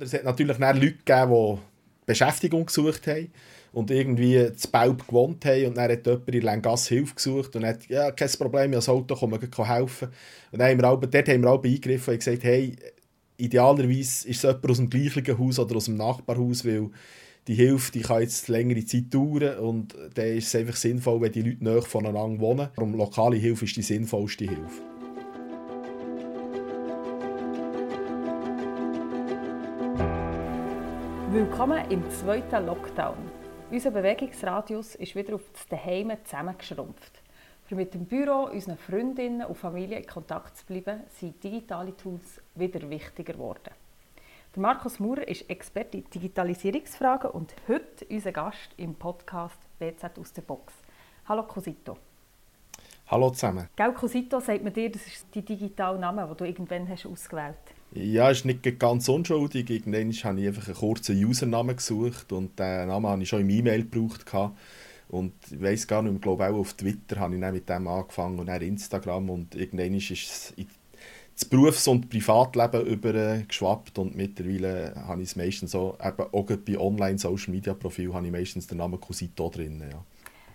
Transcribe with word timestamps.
Es 0.00 0.12
hat 0.12 0.24
natürlich 0.24 0.58
Leute 0.58 0.80
gegeben, 0.80 1.30
die 1.56 1.58
Beschäftigung 2.06 2.66
gesucht 2.66 3.06
haben 3.06 3.30
und 3.72 3.92
irgendwie 3.92 4.48
das 4.52 4.66
Baub 4.66 5.06
gewohnt 5.06 5.44
haben 5.44 5.66
und 5.66 5.76
dann 5.76 5.88
hat 5.88 6.04
jemand 6.04 6.34
in 6.34 6.42
Langasse 6.42 6.94
Hilfe 6.96 7.14
gesucht 7.14 7.54
und 7.54 7.64
hat 7.64 7.86
ja, 7.88 8.10
kein 8.10 8.28
Problem, 8.30 8.72
ich 8.72 8.74
habe 8.74 8.74
das 8.74 8.88
Auto, 8.88 9.14
komm, 9.14 9.34
ich 9.34 9.68
helfen. 9.68 10.08
Und 10.50 10.58
dann 10.58 10.70
haben 10.82 11.00
wir 11.00 11.08
dort 11.08 11.28
haben 11.28 11.42
wir 11.42 11.50
auch 11.50 11.62
eingegriffen 11.62 12.12
und 12.12 12.18
gesagt, 12.18 12.42
hey, 12.42 12.74
idealerweise 13.36 14.26
ist 14.26 14.38
es 14.38 14.42
jemand 14.42 14.68
aus 14.68 14.76
dem 14.78 14.90
gleichen 14.90 15.38
Haus 15.38 15.60
oder 15.60 15.76
aus 15.76 15.84
dem 15.84 15.96
Nachbarhaus, 15.96 16.64
weil 16.64 16.90
die 17.46 17.54
Hilfe 17.54 17.92
die 17.92 18.00
kann 18.00 18.22
jetzt 18.22 18.48
längere 18.48 18.84
Zeit 18.84 19.14
dauern 19.14 19.58
und 19.58 19.94
dann 20.14 20.26
ist 20.26 20.48
es 20.48 20.56
einfach 20.56 20.74
sinnvoll, 20.74 21.20
wenn 21.20 21.30
die 21.30 21.42
Leute 21.42 21.62
näher 21.62 21.82
voneinander 21.82 22.40
wohnen. 22.40 22.68
Darum 22.74 22.96
lokale 22.96 23.36
Hilfe 23.36 23.64
ist 23.64 23.76
die 23.76 23.82
sinnvollste 23.82 24.44
Hilfe. 24.44 24.93
Willkommen 31.34 31.90
im 31.90 32.08
zweiten 32.12 32.64
Lockdown. 32.64 33.16
Unser 33.68 33.90
Bewegungsradius 33.90 34.94
ist 34.94 35.16
wieder 35.16 35.34
auf 35.34 35.42
das 35.52 35.66
Daheim 35.66 36.12
zusammengeschrumpft. 36.22 37.20
Für 37.64 37.74
mit 37.74 37.92
dem 37.92 38.04
Büro, 38.04 38.44
unseren 38.52 38.78
Freundinnen 38.78 39.44
und 39.44 39.56
Familie 39.56 39.98
in 39.98 40.06
Kontakt 40.06 40.56
zu 40.56 40.64
bleiben, 40.64 41.00
sind 41.08 41.42
digitale 41.42 41.96
Tools 41.96 42.40
wieder 42.54 42.88
wichtiger 42.88 43.32
geworden. 43.32 43.72
Der 44.54 44.62
Markus 44.62 45.00
Maurer 45.00 45.26
ist 45.26 45.50
Experte 45.50 45.98
in 45.98 46.08
Digitalisierungsfragen 46.08 47.32
und 47.32 47.52
heute 47.66 48.04
unser 48.08 48.30
Gast 48.30 48.70
im 48.76 48.94
Podcast 48.94 49.58
BZ 49.80 50.16
aus 50.16 50.32
der 50.32 50.42
Box. 50.42 50.72
Hallo 51.26 51.42
Cosito. 51.42 51.98
Hallo 53.08 53.30
zusammen. 53.30 53.68
Gell, 53.74 53.92
Cosito 53.92 54.38
sagt 54.38 54.62
man 54.62 54.72
dir, 54.72 54.88
das 54.88 55.04
ist 55.04 55.26
die 55.34 55.44
digitale 55.44 55.98
Name, 55.98 56.28
den 56.28 56.36
du 56.36 56.44
irgendwann 56.44 56.88
hast 56.88 57.06
ausgewählt 57.06 57.56
hast. 57.64 57.73
Ja, 57.94 58.28
ist 58.28 58.44
nicht 58.44 58.78
ganz 58.80 59.08
unschuldig. 59.08 59.70
Irgendwann 59.70 60.12
habe 60.12 60.40
ich 60.40 60.46
einfach 60.48 60.66
einen 60.66 60.76
kurzen 60.76 61.24
Usernamen 61.24 61.76
gesucht 61.76 62.32
und 62.32 62.58
den 62.58 62.88
Namen 62.88 63.06
habe 63.06 63.22
ich 63.22 63.28
schon 63.28 63.42
im 63.42 63.50
E-Mail 63.50 63.84
gebraucht. 63.84 64.24
Und 65.08 65.32
ich 65.50 65.62
weiß 65.62 65.86
gar 65.86 66.02
nicht, 66.02 66.16
ich 66.16 66.20
glaube 66.20 66.44
auch 66.44 66.54
auf 66.54 66.74
Twitter 66.74 67.20
habe 67.20 67.36
ich 67.36 67.40
dann 67.40 67.54
mit 67.54 67.68
dem 67.68 67.86
angefangen 67.86 68.40
und 68.40 68.46
dann 68.46 68.62
Instagram 68.62 69.30
und 69.30 69.54
irgendwann 69.54 69.94
ist 69.94 70.10
es 70.10 70.52
in 70.56 70.66
das 71.34 71.44
Berufs- 71.44 71.88
und 71.88 72.08
Privatleben 72.08 72.86
übergeschwappt 72.86 73.98
und 73.98 74.16
mittlerweile 74.16 74.94
habe 74.94 75.22
ich 75.22 75.30
es 75.30 75.36
meistens 75.36 75.72
so, 75.72 75.96
eben 76.02 76.22
auch 76.32 76.46
bei 76.46 76.78
Online-Social-Media-Profil 76.78 78.14
habe 78.14 78.26
ich 78.26 78.32
meistens 78.32 78.66
den 78.66 78.78
Namen 78.78 79.00
Cosito 79.00 79.50
drin. 79.50 79.82
Ja. 79.90 80.04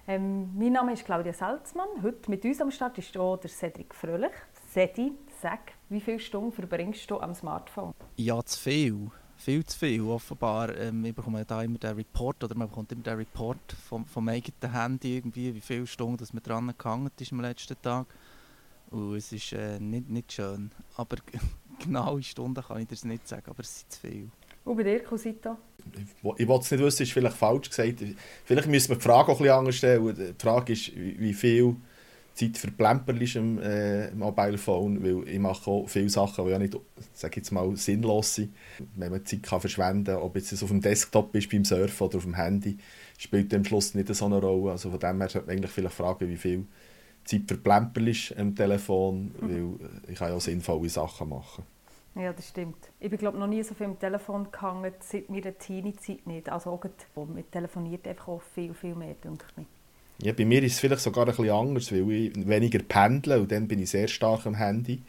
Ähm, 0.08 0.50
mein 0.58 0.72
Name 0.72 0.94
ist 0.94 1.06
Claudia 1.06 1.34
Salzmann. 1.34 1.88
Heute 2.02 2.30
mit 2.30 2.44
uns 2.46 2.62
am 2.62 2.72
Start 2.72 2.98
ist 2.98 3.16
auch 3.18 3.38
der 3.38 3.50
Cedric 3.50 3.94
Fröhlich. 3.94 4.32
Cedi, 4.74 5.12
sag, 5.42 5.74
wie 5.90 6.02
viele 6.02 6.20
Stunden 6.20 6.52
verbringst 6.52 7.10
du 7.10 7.20
am 7.20 7.34
Smartphone? 7.34 7.94
Ja, 8.18 8.44
zu 8.44 8.60
viel. 8.60 9.12
Viel 9.38 9.66
zu 9.66 9.80
viel, 9.80 10.02
offenbar. 10.02 10.76
Ähm, 10.78 11.06
ich 11.06 11.16
bekomme 11.16 11.46
da 11.46 11.64
immer 11.64 11.78
den 11.78 11.96
Report, 11.96 12.44
oder 12.44 12.56
man 12.56 12.68
bekommt 12.68 12.92
immer 12.92 13.04
den 13.04 13.16
Report 13.16 13.58
vom, 13.88 14.06
vom 14.06 14.28
eigenen 14.28 14.74
Handy, 14.74 15.16
irgendwie, 15.16 15.56
wie 15.56 15.62
viele 15.62 15.88
Stunden 15.88 16.18
dass 16.18 16.34
man 16.34 16.44
dran 16.44 16.74
gehangen 16.78 17.10
ist 17.18 17.32
am 17.32 17.40
letzten 17.40 17.82
Tag. 17.82 18.08
Und 18.92 19.16
es 19.16 19.32
ist 19.32 19.54
äh, 19.54 19.80
nicht, 19.80 20.10
nicht 20.10 20.34
schön. 20.34 20.72
Aber 20.98 21.16
genaue 21.80 22.22
Stunden 22.22 22.62
kann 22.62 22.82
ich 22.82 22.88
dir 22.88 23.08
nicht 23.08 23.28
sagen, 23.28 23.46
aber 23.50 23.62
es 23.62 23.80
sind 23.80 23.92
zu 23.92 24.00
viel. 24.02 24.30
Und 24.66 24.76
bei 24.76 24.84
dir, 24.84 25.02
Cosito? 25.04 25.58
Ich, 25.96 26.02
ich 26.38 26.48
wollte 26.48 26.64
es 26.66 26.72
nicht 26.72 26.84
wissen, 26.84 27.04
ist 27.04 27.14
vielleicht 27.14 27.38
falsch 27.38 27.70
gesagt. 27.70 28.04
Vielleicht 28.44 28.68
müssen 28.68 28.90
wir 28.90 28.98
die 28.98 29.02
Frage 29.02 29.32
auch 29.32 29.38
ein 29.40 29.44
bisschen 29.44 29.58
anders 29.58 29.76
stellen. 29.76 30.16
Die 30.16 30.44
Frage 30.44 30.74
ist, 30.74 30.92
wie 30.96 31.34
viel 31.34 31.78
Zeit 32.40 32.58
verplemperst 32.58 33.36
am 33.36 33.60
äh, 33.60 34.12
Mobile 34.12 34.58
Phone, 34.58 35.04
weil 35.04 35.28
ich 35.28 35.40
mache 35.40 35.70
auch 35.70 35.88
viele 35.90 36.10
Sachen, 36.10 36.46
die 36.46 36.52
ja 36.52 36.60
nicht, 36.60 36.78
sage 37.14 37.38
jetzt 37.38 37.52
mal, 37.52 37.76
sinnlos 37.76 38.36
sind. 38.36 38.56
Wenn 38.96 39.12
man 39.12 39.26
Zeit 39.26 39.44
kann 39.44 39.60
verschwenden 39.60 40.06
kann, 40.06 40.22
ob 40.22 40.36
jetzt 40.38 40.64
auf 40.64 40.70
dem 40.70 40.80
Desktop 40.80 41.36
ist, 41.36 41.50
beim 41.52 41.66
Surfen 41.66 42.08
oder 42.08 42.18
auf 42.18 42.24
dem 42.24 42.36
Handy, 42.36 42.78
spielt 43.18 43.54
am 43.54 43.66
Schluss 43.66 43.94
nicht 43.94 44.14
so 44.14 44.26
eine 44.26 44.40
Rolle. 44.40 44.72
Also 44.72 44.90
von 44.90 45.00
dem 45.00 45.20
her 45.20 45.30
sollte 45.30 45.48
man 45.48 45.58
eigentlich 45.58 45.72
vielleicht 45.72 45.96
fragen, 45.96 46.30
wie 46.30 46.38
viel 46.38 46.66
Zeit 47.26 47.42
verplemperst 47.46 48.38
am 48.38 48.56
Telefon, 48.56 49.32
mhm. 49.42 49.78
weil 49.82 49.90
ich 50.08 50.18
kann 50.18 50.30
ja 50.30 50.36
auch 50.36 50.42
sinnvolle 50.42 50.88
Sachen 50.90 51.30
machen. 51.30 51.66
Ja, 52.16 52.32
das 52.32 52.48
stimmt. 52.48 52.90
Ich 53.00 53.10
bin 53.10 53.20
glaube 53.20 53.38
noch 53.38 53.48
nie 53.48 53.64
so 53.64 53.76
viel 53.76 53.86
am 53.86 54.00
Telefon 54.00 54.50
gehangen, 54.50 54.94
seit 55.00 55.30
meiner 55.30 55.58
Teenie-Zeit 55.58 56.26
nicht. 56.26 56.50
Also 56.50 56.72
auch, 56.72 56.84
man 57.16 57.52
telefoniert 57.52 58.08
einfach 58.08 58.30
auch 58.30 58.42
viel, 58.42 58.74
viel 58.74 58.96
mehr, 58.96 59.16
denke 59.16 59.46
ich. 59.58 59.66
Ja, 60.22 60.34
bei 60.34 60.44
mir 60.44 60.62
ist 60.64 60.74
es 60.74 60.80
vielleicht 60.80 61.02
sogar 61.02 61.26
ein 61.26 61.30
bisschen 61.30 61.50
anders, 61.50 61.92
weil 61.92 62.12
ich 62.12 62.48
weniger 62.48 62.80
pendle 62.80 63.40
und 63.40 63.52
dann 63.52 63.68
bin 63.68 63.80
ich 63.80 63.90
sehr 63.90 64.08
stark 64.08 64.46
am 64.46 64.56
Handy. 64.56 65.02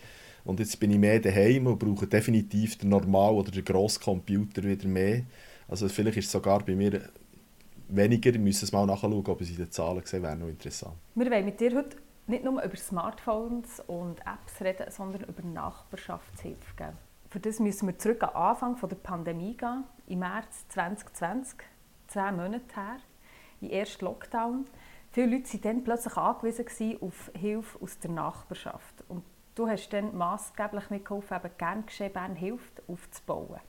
Und 0.45 0.61
jetzt 0.61 0.79
bin 0.79 0.91
ich 0.91 0.99
mehr 0.99 1.19
daheim 1.19 1.67
und 1.67 1.79
brauche 1.79 2.07
definitiv 2.07 2.79
den 2.79 2.91
Normal- 2.91 3.35
oder 3.35 3.51
den 3.51 3.65
Grosscomputer 3.65 4.63
wieder 4.63 4.89
mehr. 4.89 5.23
Also 5.69 5.89
vielleicht 5.89 6.19
ist 6.19 6.27
es 6.27 6.33
sogar 6.33 6.65
bei 6.65 6.75
mir 6.75 7.11
weniger. 7.89 8.31
Ich 8.31 8.39
muss 8.39 8.63
es 8.63 8.73
mal 8.73 8.87
nachschauen, 8.87 9.13
ob 9.13 9.41
es 9.41 9.51
in 9.51 9.57
den 9.57 9.71
Zahlen 9.71 10.01
gesehen 10.01 10.23
wäre 10.23 10.37
noch 10.37 10.49
interessant. 10.49 10.95
Wir 11.15 11.31
wollen 11.31 11.45
mit 11.45 11.61
dir 11.61 11.75
heute 11.77 11.97
nicht 12.27 12.45
nur 12.45 12.63
über 12.63 12.77
Smartphones 12.77 13.81
und 13.89 14.21
Apps 14.21 14.61
reden, 14.61 14.91
sondern 14.91 15.25
über 15.25 15.43
Nachbarschaftshilfe. 15.43 16.77
Gell? 16.77 16.93
Für 17.29 17.41
das 17.41 17.59
müssen 17.59 17.89
wir 17.89 17.99
zurück 17.99 18.23
am 18.23 18.35
Anfang 18.35 18.77
der 18.89 18.97
Pandemie 18.97 19.57
gehen, 19.57 19.85
im 20.07 20.21
März 20.21 20.67
2020, 20.69 21.59
zehn 22.07 22.37
Monate 22.37 22.75
her, 22.75 22.97
im 23.61 23.71
ersten 23.71 24.05
Lockdown. 24.05 24.67
Viele 25.13 25.37
Leute 25.37 25.53
waren 25.53 25.61
dann 25.63 25.85
plötzlich 25.85 26.17
angewiesen 26.17 26.99
auf 27.01 27.33
Hilfe 27.35 27.83
aus 27.83 27.99
der 27.99 28.11
Nachbarschaft. 28.11 29.05
Und 29.09 29.25
du 29.57 29.67
hast 29.67 29.93
dann 29.93 30.17
maßgeblich 30.17 30.91
mitgeholfen, 30.91 31.37
eben 31.37 31.55
«Gern 31.59 31.87
geschehen, 31.87 32.13
Bern 32.13 32.37
hilft» 32.37 32.83
aufzubauen. 32.87 33.61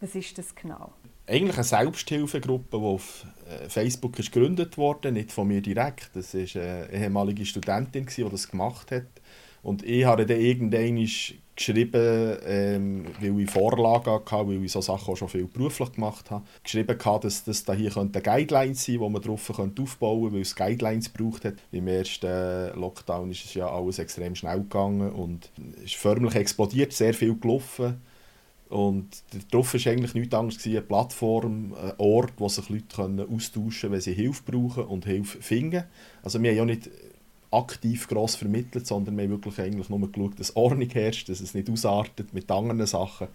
Was 0.00 0.14
ist 0.14 0.36
das 0.36 0.54
genau? 0.54 0.92
Eigentlich 1.26 1.56
eine 1.56 1.64
Selbsthilfegruppe, 1.64 2.78
die 2.78 2.84
auf 2.84 3.26
äh, 3.48 3.68
Facebook 3.68 4.18
ist 4.18 4.32
gegründet 4.32 4.76
wurde, 4.78 5.12
nicht 5.12 5.32
von 5.32 5.46
mir 5.48 5.60
direkt. 5.60 6.10
Das 6.14 6.34
war 6.34 6.40
eine 6.40 6.90
ehemalige 6.90 7.44
Studentin, 7.44 8.06
die 8.06 8.28
das 8.28 8.48
gemacht 8.48 8.90
hat. 8.90 9.06
Und 9.62 9.84
ich 9.84 10.04
habe 10.04 10.26
dann 10.26 10.40
irgendwann 10.40 10.96
geschrieben, 11.60 12.38
ähm, 12.46 13.04
weil 13.20 13.40
ich 13.40 13.50
Vorlagen 13.50 14.10
hatte, 14.10 14.48
weil 14.48 14.64
ich 14.64 14.72
so 14.72 14.80
Sachen 14.80 15.12
auch 15.12 15.16
schon 15.16 15.28
viel 15.28 15.46
beruflich 15.46 15.92
gemacht 15.92 16.30
habe, 16.30 16.44
geschrieben 16.62 16.98
hatte, 17.04 17.26
dass 17.26 17.44
das 17.44 17.64
da 17.64 17.74
hier 17.74 17.90
könnte 17.90 18.22
Guidelines 18.22 18.84
sein, 18.84 18.94
die 18.94 19.08
man 19.08 19.20
darauf 19.20 19.50
aufbauen 19.50 19.74
könnte, 19.74 20.34
weil 20.34 20.40
es 20.40 20.56
Guidelines 20.56 21.10
braucht 21.10 21.44
hat. 21.44 21.54
Im 21.70 21.86
ersten 21.86 22.78
Lockdown 22.80 23.30
ist 23.30 23.44
es 23.44 23.54
ja 23.54 23.68
alles 23.68 23.98
extrem 23.98 24.34
schnell 24.34 24.60
gegangen 24.60 25.10
und 25.10 25.50
es 25.76 25.92
ist 25.92 25.96
förmlich 25.96 26.34
explodiert, 26.34 26.92
sehr 26.92 27.12
viel 27.12 27.36
gelaufen. 27.36 28.00
Und 28.70 29.08
darauf 29.50 29.74
war 29.74 29.92
eigentlich 29.92 30.14
nichts 30.14 30.34
anderes, 30.34 30.64
eine 30.64 30.80
Plattform, 30.80 31.74
ein 31.74 31.92
Ort, 31.98 32.32
wo 32.36 32.48
sich 32.48 32.68
Leute 32.68 33.26
austauschen 33.28 33.70
können, 33.70 33.92
wenn 33.92 34.00
sie 34.00 34.14
Hilfe 34.14 34.42
brauchen 34.46 34.84
und 34.84 35.04
Hilfe 35.04 35.42
finden. 35.42 35.84
Also 36.22 36.40
wir 36.40 36.50
haben 36.50 36.56
ja 36.56 36.64
nicht 36.64 36.88
aktiv 37.50 38.06
gross 38.08 38.36
vermittelt, 38.36 38.86
sondern 38.86 39.16
wir 39.16 39.24
haben 39.24 39.30
wirklich 39.30 39.60
eigentlich 39.60 39.88
nur 39.88 40.10
geschaut, 40.10 40.38
dass 40.38 40.54
Ordnung 40.54 40.88
herrscht, 40.90 41.28
dass 41.28 41.40
es 41.40 41.54
nicht 41.54 41.68
ausartet 41.68 42.32
mit 42.32 42.50
anderen 42.50 42.86
Sachen. 42.86 43.28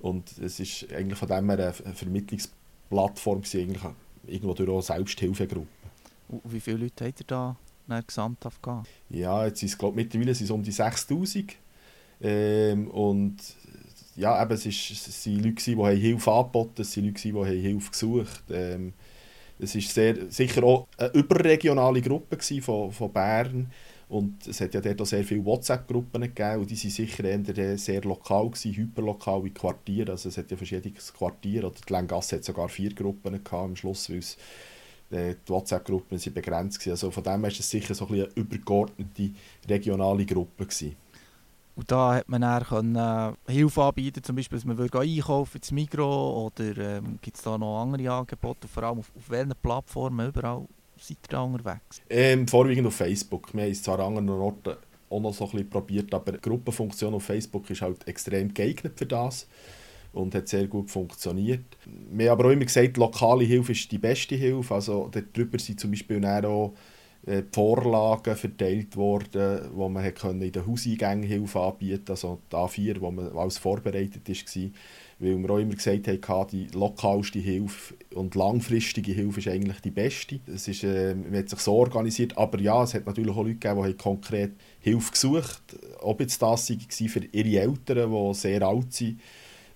Und 0.00 0.38
es 0.38 0.58
ist 0.58 0.92
eigentlich 0.92 1.18
von 1.18 1.28
dem 1.28 1.50
her 1.50 1.74
eine 1.84 1.94
Vermittlungsplattform, 1.94 3.42
eigentlich 3.54 3.82
irgendwo 4.26 4.54
durch 4.54 4.68
eine 4.68 4.82
Selbsthilfegruppe. 4.82 5.68
Wie 6.44 6.60
viele 6.60 6.78
Leute 6.78 7.06
habt 7.06 7.20
ihr 7.20 7.26
da 7.26 7.56
gesamthaft 8.06 8.62
gehabt? 8.62 8.88
Ja, 9.10 9.44
jetzt 9.44 9.62
ist, 9.62 9.78
glaube 9.78 9.96
mittlerweile 9.96 10.34
sind 10.34 10.46
es 10.46 10.50
um 10.50 10.62
die 10.62 10.72
6000. 10.72 11.56
Ähm, 12.22 12.88
und 12.88 13.36
ja, 14.16 14.42
eben, 14.42 14.52
es, 14.52 14.66
ist, 14.66 14.90
es 14.90 15.22
sind 15.22 15.44
Leute, 15.44 15.62
die 15.62 16.00
Hilfe 16.00 16.32
angeboten 16.32 16.70
haben, 16.76 16.82
es 16.82 16.92
sind 16.92 17.06
Leute, 17.06 17.20
die 17.20 17.60
Hilfe 17.60 17.90
gesucht 17.90 18.42
haben. 18.48 18.54
Ähm, 18.54 18.92
es 19.58 19.74
war 19.74 19.82
sehr, 19.82 20.30
sicher 20.30 20.64
auch 20.64 20.88
eine 20.96 21.10
überregionale 21.10 22.00
Gruppe 22.00 22.38
von, 22.60 22.92
von 22.92 23.12
Bern. 23.12 23.70
Und 24.08 24.46
es 24.46 24.60
hat 24.60 24.74
ja 24.74 24.80
dort 24.82 25.00
auch 25.00 25.06
sehr 25.06 25.24
viele 25.24 25.42
WhatsApp-Gruppen 25.42 26.20
gegeben 26.20 26.60
und 26.60 26.70
die 26.70 26.76
waren 26.76 26.90
sicher 26.90 27.24
eher 27.24 27.78
sehr 27.78 28.02
lokal, 28.02 28.50
gewesen, 28.50 28.74
hyperlokal 28.74 29.46
in 29.46 29.54
Quartieren. 29.54 30.10
Also 30.10 30.28
es 30.28 30.36
hat 30.36 30.50
ja 30.50 30.56
verschiedene 30.56 30.94
Quartiere, 31.16 31.66
oder 31.68 31.76
die 31.88 31.92
Lengasse 31.92 32.36
hat 32.36 32.44
sogar 32.44 32.68
vier 32.68 32.94
Gruppen 32.94 33.32
gehabt 33.32 33.54
am 33.54 33.74
Schluss, 33.74 34.10
weil 34.10 34.18
es, 34.18 34.36
äh, 35.10 35.34
die 35.46 35.50
WhatsApp-Gruppen 35.50 36.20
begrenzt 36.34 36.84
waren. 36.84 36.90
Also 36.90 37.10
von 37.10 37.22
dem 37.22 37.32
her 37.32 37.42
war 37.42 37.48
es 37.48 37.70
sicher 37.70 37.94
so 37.94 38.06
ein 38.06 38.12
eine 38.14 38.28
übergeordnete 38.34 39.30
regionale 39.66 40.26
Gruppe. 40.26 40.66
Gewesen. 40.66 40.94
Und 41.74 41.90
da 41.90 42.14
hat 42.16 42.28
man 42.28 42.42
dann 42.42 42.62
können, 42.64 42.96
äh, 42.96 43.52
Hilfe 43.52 43.82
anbieten, 43.82 44.22
zum 44.22 44.36
Beispiel, 44.36 44.58
dass 44.58 44.66
man 44.66 44.76
würde 44.76 45.00
einkaufen 45.00 45.56
ins 45.56 45.70
Migros 45.70 46.52
oder 46.52 46.76
ähm, 46.76 47.18
gibt 47.22 47.36
es 47.36 47.42
da 47.42 47.56
noch 47.56 47.82
andere 47.82 48.10
Angebote, 48.10 48.68
vor 48.68 48.82
allem 48.82 48.98
auf, 48.98 49.10
auf 49.16 49.30
welchen 49.30 49.54
Plattformen 49.62 50.28
überall 50.28 50.66
seid 50.98 51.18
ihr 51.22 51.28
da 51.30 51.40
unterwegs? 51.40 52.02
Ähm, 52.10 52.46
vorwiegend 52.46 52.86
auf 52.86 52.96
Facebook. 52.96 53.54
Wir 53.54 53.64
haben 53.64 53.70
es 53.70 53.82
zwar 53.82 54.00
an 54.00 54.18
anderen 54.18 54.40
Orten 54.40 54.76
auch 55.08 55.20
noch 55.20 55.34
so 55.34 55.44
ein 55.44 55.50
bisschen 55.50 55.70
probiert, 55.70 56.12
aber 56.14 56.32
die 56.32 56.40
Gruppenfunktion 56.40 57.14
auf 57.14 57.24
Facebook 57.24 57.68
ist 57.70 57.82
halt 57.82 58.06
extrem 58.06 58.52
geeignet 58.52 58.92
für 58.96 59.06
das 59.06 59.46
und 60.12 60.34
hat 60.34 60.48
sehr 60.48 60.66
gut 60.66 60.90
funktioniert. 60.90 61.64
Wir 61.86 62.30
haben 62.30 62.38
aber 62.38 62.48
auch 62.48 62.52
immer 62.52 62.64
gesagt, 62.64 62.96
lokale 62.96 63.44
Hilfe 63.44 63.72
ist 63.72 63.90
die 63.90 63.98
beste 63.98 64.34
Hilfe. 64.34 64.74
Also 64.74 65.10
darüber 65.10 65.58
sind 65.58 65.80
zum 65.80 65.90
Beispiel 65.90 66.24
auch 66.24 66.72
äh, 67.26 67.42
Vorlagen 67.52 68.34
verteilt 68.34 68.96
worden, 68.96 69.70
wo 69.74 69.88
man 69.88 70.04
in 70.04 70.52
den 70.52 70.66
Hauseingängen 70.66 71.28
Hilfe 71.28 71.60
anbieten 71.60 72.04
konnte, 72.04 72.12
also 72.12 72.38
die 72.50 72.56
A4, 72.56 73.00
wo 73.00 73.10
man 73.10 73.36
alles 73.36 73.58
vorbereitet 73.58 74.28
war. 74.28 74.70
weil 75.20 75.38
wir 75.38 75.50
auch 75.50 75.58
immer 75.58 75.74
gesagt 75.74 76.08
haben, 76.08 76.46
die 76.50 76.66
lokalste 76.76 77.38
Hilfe 77.38 77.94
und 78.14 78.34
langfristige 78.34 79.12
Hilfe 79.12 79.38
ist 79.38 79.48
eigentlich 79.48 79.80
die 79.80 79.92
beste. 79.92 80.40
Es 80.52 80.66
ist, 80.66 80.82
äh, 80.82 81.14
man 81.14 81.38
hat 81.38 81.48
sich 81.48 81.60
so 81.60 81.74
organisiert, 81.74 82.36
aber 82.36 82.60
ja, 82.60 82.82
es 82.82 82.94
hat 82.94 83.06
natürlich 83.06 83.30
auch 83.30 83.44
Leute 83.44 83.54
gegeben, 83.54 83.84
die 83.86 83.94
konkret 83.94 84.52
Hilfe 84.80 85.12
gesucht 85.12 85.62
haben. 85.72 85.94
Ob 86.00 86.20
jetzt 86.20 86.42
das 86.42 86.70
war 86.70 87.08
für 87.08 87.24
ihre 87.30 87.60
Eltern, 87.60 88.10
die 88.10 88.34
sehr 88.34 88.62
alt 88.62 88.92
sind 88.92 89.20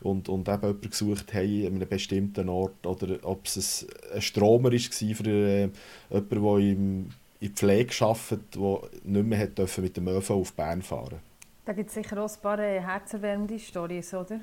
und, 0.03 0.29
und 0.29 0.49
eben 0.49 0.63
jemanden 0.63 0.91
gesucht 0.91 1.33
haben 1.33 1.67
an 1.67 1.75
einem 1.77 1.89
bestimmten 1.89 2.49
Ort, 2.49 2.85
oder 2.87 3.19
ob 3.23 3.47
es 3.47 3.87
ein 4.13 4.21
Stromer 4.21 4.73
war 4.73 5.15
für 5.15 5.27
äh, 5.29 5.69
jemanden, 6.11 6.43
der 6.43 6.57
im, 6.59 7.09
in 7.41 7.55
Pflege 7.55 7.95
arbeitet, 8.05 8.55
der 8.55 8.81
nicht 9.05 9.27
mehr 9.27 9.49
mit 9.79 9.97
dem 9.97 10.09
ÖV 10.09 10.31
auf 10.31 10.53
Bern 10.53 10.83
fahren 10.83 11.21
Da 11.65 11.73
gibt 11.73 11.89
es 11.89 11.95
sicher 11.95 12.23
auch 12.23 12.31
ein 12.31 12.41
paar 12.41 12.59
äh, 12.59 12.81
herzerwärmende 12.81 13.59
Storys, 13.59 14.15
oder? 14.15 14.41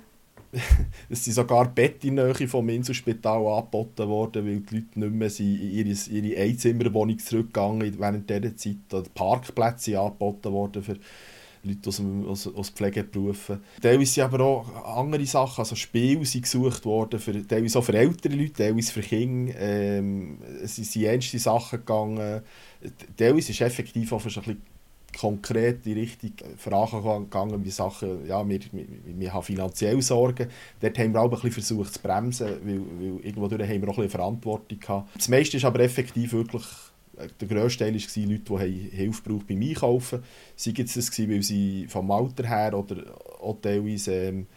es 1.09 1.25
sind 1.25 1.33
sogar 1.33 1.67
Bett 1.67 2.03
in 2.05 2.15
Nähe 2.15 2.47
vom 2.47 2.69
Inselspital 2.69 3.45
angeboten 3.47 4.07
worden, 4.07 4.45
weil 4.45 4.59
die 4.59 4.75
Leute 4.75 4.99
nicht 4.99 5.13
mehr 5.13 5.29
sind 5.29 5.59
in 5.59 5.71
ihre, 5.71 5.89
ihre 6.11 6.41
Einzimmerwohnung 6.41 7.17
zurückgegangen 7.17 7.99
während 7.99 8.29
dieser 8.29 8.55
Zeit. 8.55 9.13
Parkplätze 9.15 9.99
angeboten 9.99 10.51
worden 10.51 10.83
für 10.83 10.97
Leute 11.63 11.89
aus, 11.89 11.97
dem, 11.97 12.27
aus, 12.27 12.47
aus 12.47 12.69
Pflegeberufen. 12.69 13.59
Teilweise 13.81 14.11
sind 14.11 14.23
aber 14.23 14.43
auch 14.43 14.97
andere 14.97 15.25
Sachen, 15.25 15.61
also 15.61 15.75
Spiele 15.75 16.25
sind 16.25 16.41
gesucht 16.43 16.83
worden, 16.85 17.19
für, 17.19 17.45
teilweise 17.47 17.79
auch 17.79 17.83
für 17.83 17.97
ältere 17.97 18.35
Leute, 18.35 18.53
teilweise 18.53 18.91
für 18.91 19.01
Kinder. 19.01 19.53
Ähm, 19.57 20.39
es 20.61 20.75
sind 20.75 21.03
ernste 21.03 21.39
Sachen 21.39 21.79
gegangen. 21.79 22.41
Teilweise 23.17 23.51
ist 23.51 23.61
effektiv 23.61 24.11
auch 24.11 24.19
für 24.19 24.29
ein 24.29 24.33
bisschen 24.33 24.61
konkret 25.17 25.85
in 25.85 25.93
Richtung 25.93 26.31
Fragen 26.57 27.23
gegangen, 27.29 27.63
wie 27.63 27.69
Sachen, 27.69 28.25
ja, 28.25 28.47
wir, 28.47 28.59
wir, 28.71 28.85
wir 29.05 29.33
haben 29.33 29.43
finanziell 29.43 30.01
Sorgen. 30.01 30.49
Dort 30.81 30.97
haben 30.97 31.13
wir 31.13 31.21
auch 31.21 31.25
ein 31.25 31.29
bisschen 31.31 31.51
versucht 31.51 31.93
zu 31.93 32.01
bremsen, 32.01 32.47
weil, 32.63 32.81
weil 32.99 33.25
irgendwo 33.25 33.49
haben 33.49 33.59
wir 33.59 33.65
auch 33.65 33.69
ein 33.71 33.81
bisschen 33.81 34.09
Verantwortung 34.09 34.79
gehabt. 34.79 35.09
Das 35.15 35.29
meiste 35.29 35.57
ist 35.57 35.65
aber 35.65 35.79
effektiv 35.79 36.33
wirklich, 36.33 36.63
der 37.39 37.47
grösste 37.47 37.85
Teil 37.85 37.93
war 37.93 38.31
Leute, 38.31 38.67
die 38.67 38.95
Hilfe 38.95 39.21
brauchen 39.21 39.45
beim 39.47 39.61
Einkaufen. 39.61 40.23
Sei 40.55 40.73
es 40.77 40.93
das 40.93 41.19
weil 41.19 41.43
sie 41.43 41.85
vom 41.87 42.09
Alter 42.11 42.47
her 42.47 42.77
oder 42.77 43.03
auch 43.39 43.57
teilweise 43.61 44.13
ähm, 44.13 44.47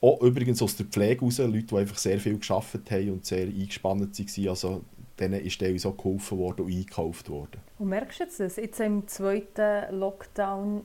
auch 0.00 0.20
übrigens 0.20 0.60
aus 0.60 0.76
der 0.76 0.86
Pflege 0.86 1.20
raus, 1.20 1.38
Leute, 1.38 1.62
die 1.62 1.76
einfach 1.76 1.98
sehr 1.98 2.18
viel 2.18 2.38
geschafft 2.38 2.90
haben 2.90 3.10
und 3.10 3.24
sehr 3.24 3.46
eingespannt 3.46 4.18
waren. 4.18 4.48
Also 4.48 4.82
denen 5.18 5.40
ist 5.40 5.60
teilweise 5.60 5.88
auch 5.88 5.96
geholfen 5.96 6.38
worden 6.38 6.62
und 6.62 6.72
eingekauft 6.72 7.28
worden. 7.30 7.60
Und 7.78 7.88
merkst 7.88 8.20
du 8.20 8.24
das? 8.38 8.56
Jetzt 8.56 8.80
im 8.80 9.06
zweiten 9.06 9.94
Lockdown, 9.96 10.82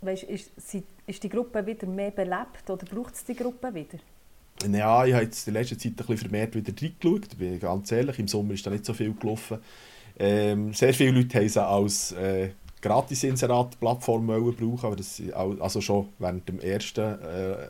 weißt, 0.00 0.24
ist, 0.24 0.50
ist 1.06 1.22
die 1.22 1.28
Gruppe 1.28 1.66
wieder 1.66 1.86
mehr 1.86 2.10
belebt 2.10 2.68
oder 2.68 2.86
braucht 2.86 3.14
es 3.14 3.24
die 3.24 3.34
Gruppe 3.34 3.74
wieder? 3.74 3.98
Ja, 4.66 5.04
ich 5.04 5.12
habe 5.12 5.24
jetzt 5.24 5.46
in 5.46 5.54
letzter 5.54 5.76
Zeit 5.76 5.92
ein 5.92 5.96
bisschen 5.96 6.16
vermehrt 6.16 6.54
wieder 6.54 6.72
reingeschaut, 6.72 7.36
bin 7.36 7.60
ganz 7.60 7.92
ehrlich. 7.92 8.18
Im 8.18 8.28
Sommer 8.28 8.54
ist 8.54 8.64
da 8.66 8.70
nicht 8.70 8.84
so 8.84 8.94
viel 8.94 9.12
gelaufen. 9.12 9.58
Ähm, 10.18 10.72
sehr 10.72 10.94
viele 10.94 11.12
Leute 11.12 11.38
haben 11.38 11.48
sie 11.48 11.62
als 11.62 12.12
äh, 12.12 12.50
Gratis-Inserat-Plattform 12.80 14.26
brauchen, 14.26 14.78
aber 14.82 14.96
das, 14.96 15.22
also 15.32 15.80
schon 15.80 16.08
während 16.18 16.48
dem 16.48 16.60
ersten 16.60 17.18
äh, 17.20 17.66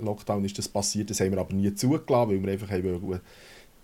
Lockdown 0.00 0.44
ist 0.44 0.58
das 0.58 0.68
passiert. 0.68 1.10
Das 1.10 1.20
haben 1.20 1.32
wir 1.32 1.38
aber 1.38 1.54
nie 1.54 1.74
zugelassen, 1.74 2.30
weil 2.30 2.42
wir 2.42 2.52
einfach 2.52 2.70
haben 2.70 3.20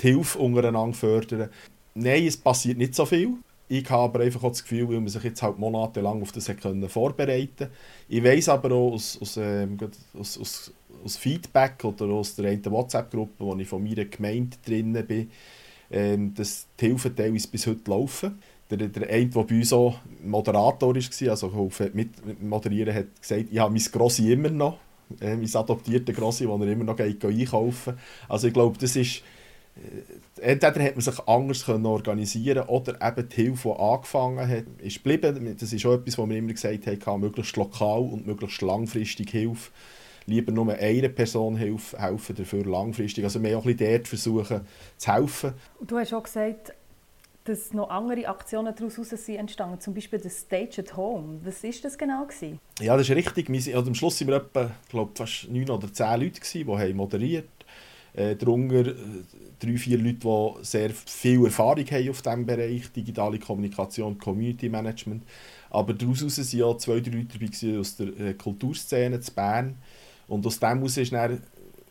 die 0.00 0.06
Hilfe 0.08 0.38
untereinander 0.38 0.96
fördern. 0.96 1.50
Nein, 1.94 2.26
es 2.26 2.36
passiert 2.36 2.78
nicht 2.78 2.94
so 2.94 3.06
viel. 3.06 3.34
Ich 3.68 3.88
habe 3.88 4.02
aber 4.02 4.20
einfach 4.20 4.44
auch 4.44 4.50
das 4.50 4.62
Gefühl, 4.62 4.88
weil 4.88 5.00
man 5.00 5.08
sich 5.08 5.22
jetzt 5.24 5.42
halt 5.42 5.58
monatelang 5.58 6.20
auf 6.20 6.32
das 6.32 6.46
können 6.46 6.86
vorbereiten 6.88 7.68
Ich 8.08 8.22
weiß 8.22 8.50
aber 8.50 8.72
auch 8.72 8.92
aus, 8.92 9.18
aus, 9.20 9.38
ähm, 9.38 9.78
aus, 10.18 10.38
aus, 10.38 10.72
aus, 11.02 11.16
Feedback 11.16 11.82
oder 11.82 12.06
aus 12.06 12.36
der 12.36 12.62
WhatsApp-Gruppe, 12.66 13.32
wo 13.38 13.56
ich 13.56 13.66
von 13.66 13.82
meiner 13.82 14.04
Gemeinde 14.04 14.58
drin 14.64 14.92
bin, 15.06 15.30
ähm, 15.94 16.34
dass 16.34 16.66
die 16.80 16.86
Hilfe 16.86 17.14
teilweise 17.14 17.46
bis 17.46 17.68
heute 17.68 17.88
laufen. 17.88 18.38
Der, 18.68 18.78
der 18.78 19.08
eine, 19.08 19.26
der 19.26 19.42
bei 19.42 19.54
uns 19.54 19.72
auch 19.72 20.00
Moderator 20.24 20.94
war, 20.94 21.30
also 21.30 21.70
mit 21.92 22.42
moderieren, 22.42 22.94
hat 22.94 23.20
gesagt, 23.20 23.46
ich 23.50 23.58
habe 23.58 23.72
mein 23.72 23.82
Grossi 23.92 24.32
immer 24.32 24.50
noch, 24.50 24.78
äh, 25.20 25.36
mein 25.36 25.54
adoptierter 25.54 26.12
Grossi, 26.12 26.46
den 26.46 26.62
er 26.62 26.72
immer 26.72 26.84
noch 26.84 26.96
geht, 26.96 27.24
einkaufen 27.24 27.94
Also 28.28 28.48
ich 28.48 28.52
glaube, 28.52 28.76
das 28.78 28.96
ist 28.96 29.22
äh, 29.76 30.52
entweder 30.52 30.84
hat 30.84 30.96
man 30.96 31.02
sich 31.02 31.28
anders 31.28 31.64
können 31.64 31.86
organisieren 31.86 32.66
oder 32.66 32.94
eben 33.00 33.28
die 33.28 33.36
Hilfe, 33.36 33.68
die 33.68 33.80
angefangen 33.80 34.48
hat, 34.48 34.64
ist 34.78 35.04
geblieben. 35.04 35.56
Das 35.60 35.72
ist 35.72 35.86
auch 35.86 35.92
etwas, 35.94 36.18
was 36.18 36.28
wir 36.28 36.36
immer 36.36 36.52
gesagt 36.52 37.06
haben, 37.06 37.20
möglichst 37.20 37.56
lokal 37.56 38.00
und 38.00 38.26
möglichst 38.26 38.62
langfristig 38.62 39.30
Hilfe. 39.30 39.70
Lieber 40.26 40.52
nur 40.52 40.72
einer 40.72 41.08
Person 41.08 41.56
helfen, 41.56 42.36
dafür 42.36 42.64
langfristig. 42.64 43.24
Also 43.24 43.42
wir 43.42 43.50
haben 43.50 43.60
auch 43.60 43.66
ein 43.66 43.76
bisschen 43.76 43.92
dort 43.92 44.08
versuchen 44.08 44.60
zu 44.96 45.12
helfen. 45.12 45.52
Du 45.80 45.98
hast 45.98 46.14
auch 46.14 46.22
gesagt, 46.22 46.72
dass 47.44 47.74
noch 47.74 47.90
andere 47.90 48.26
Aktionen 48.26 48.74
daraus 48.74 48.94
sind 48.94 49.36
entstanden, 49.36 49.78
zum 49.78 49.92
Beispiel 49.92 50.18
das 50.18 50.40
Stage 50.40 50.80
at 50.80 50.96
Home. 50.96 51.40
Was 51.44 51.62
war 51.62 51.70
das 51.82 51.98
genau? 51.98 52.24
Gewesen? 52.24 52.58
Ja, 52.80 52.96
das 52.96 53.08
ist 53.08 53.14
richtig. 53.14 53.50
Wir, 53.50 53.76
also 53.76 53.88
am 53.88 53.94
Schluss 53.94 54.20
waren 54.20 54.28
wir 54.28 54.36
etwa, 54.36 54.70
glaube 54.88 55.12
fast 55.14 55.50
neun 55.50 55.68
oder 55.68 55.92
zehn 55.92 56.20
Leute, 56.20 56.40
gewesen, 56.40 56.88
die 56.88 56.94
moderiert 56.94 57.44
haben. 57.44 57.54
Äh, 58.16 58.36
darunter 58.36 58.86
äh, 58.86 58.94
drei, 59.58 59.76
vier 59.76 59.98
Leute, 59.98 60.18
die 60.20 60.64
sehr 60.64 60.90
viel 60.90 61.44
Erfahrung 61.44 61.84
haben 61.84 62.10
auf 62.10 62.22
diesem 62.22 62.46
Bereich, 62.46 62.92
digitale 62.92 63.38
Kommunikation, 63.38 64.16
Community 64.18 64.68
Management. 64.68 65.24
Aber 65.70 65.92
daraus 65.92 66.22
waren 66.22 66.58
ja 66.58 66.78
zwei, 66.78 67.00
drei 67.00 67.10
Leute 67.10 67.38
dabei 67.38 67.78
aus 67.80 67.96
der 67.96 68.06
äh, 68.20 68.34
Kulturszene 68.34 69.20
zu 69.20 69.32
Bern. 69.34 69.76
Und 70.28 70.46
aus 70.46 70.58
dem 70.58 70.78
heraus 70.78 70.96
ist 70.96 71.12
dann, 71.12 71.42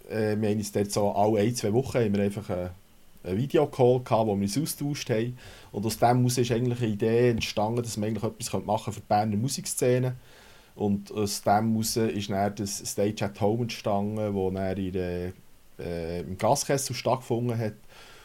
äh, 0.09 0.35
wir 0.39 0.49
haben 0.49 0.57
uns 0.57 0.71
dort 0.71 0.91
so 0.91 1.11
alle 1.11 1.41
ein, 1.41 1.55
zwei 1.55 1.73
Wochen 1.73 1.99
haben 1.99 2.15
wir 2.15 2.23
einfach 2.23 2.49
einen, 2.49 2.69
Videocall 3.25 4.01
gehabt, 4.01 4.27
wo 4.27 4.35
wir 4.35 4.43
uns 4.43 4.57
austauscht 4.57 5.09
haben. 5.09 5.37
Und 5.71 5.85
aus 5.85 5.97
dem 5.97 6.17
heraus 6.17 6.37
ist 6.37 6.51
eigentlich 6.51 6.81
eine 6.81 6.91
Idee 6.91 7.29
entstanden, 7.29 7.81
dass 7.81 7.97
wir 7.97 8.05
eigentlich 8.05 8.23
etwas 8.23 8.65
machen 8.65 8.91
für 8.91 8.99
die 8.99 9.05
Berner 9.07 9.37
Musikszene. 9.37 10.15
Und 10.75 11.09
aus 11.11 11.41
dem 11.41 11.71
heraus 11.71 11.95
ist 11.95 12.29
dann 12.29 12.55
das 12.55 12.79
Stage 12.79 13.23
at 13.23 13.39
Home 13.39 13.61
entstanden, 13.63 14.33
wo 14.33 14.51
dann 14.51 14.75
in 14.75 14.91
der 14.91 15.31
äh, 15.79 16.21
im 16.21 16.37
Gaskessel 16.37 16.95
stattgefunden 16.95 17.57
hat 17.57 17.75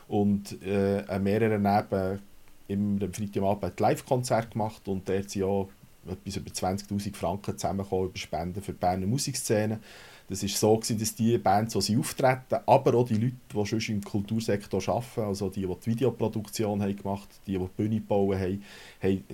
und 0.07 0.61
äh, 0.63 1.05
an 1.07 1.23
mehreren 1.23 1.63
Neben 1.63 2.21
im 2.69 3.13
Freitagabend 3.13 3.81
Live-Konzert 3.81 4.53
gemacht 4.53 4.87
und 4.89 5.09
dort 5.09 5.31
sind 5.31 5.45
auch 5.45 5.69
etwas 6.11 6.37
über 6.37 6.51
20'000 6.51 7.15
Franken 7.15 7.57
zusammengekommen 7.57 8.09
über 8.09 8.19
Spenden 8.19 8.63
für 8.63 8.73
die 8.73 8.79
Berner 8.79 9.07
Musikszene. 9.07 9.81
Das 10.29 10.43
war 10.43 10.49
so, 10.49 10.77
gewesen, 10.77 10.99
dass 10.99 11.15
die 11.15 11.39
Bands, 11.39 11.73
die 11.73 11.81
sie 11.81 11.97
auftreten, 11.97 12.57
aber 12.67 12.95
auch 12.95 13.07
die 13.07 13.15
Leute, 13.15 13.37
die 13.51 13.81
schon 13.81 13.95
im 13.95 14.03
Kultursektor 14.03 14.87
arbeiten, 14.87 15.23
also 15.23 15.49
die, 15.49 15.67
die 15.67 15.75
die 15.75 15.91
Videoproduktion 15.91 16.83
haben 16.83 16.97
gemacht 16.97 17.29
haben, 17.31 17.41
die, 17.47 17.53
die 17.53 17.59
die 17.59 17.71
Bühne 17.77 17.95
gebaut 17.95 18.37
haben, 18.37 18.62
haben 19.03 19.25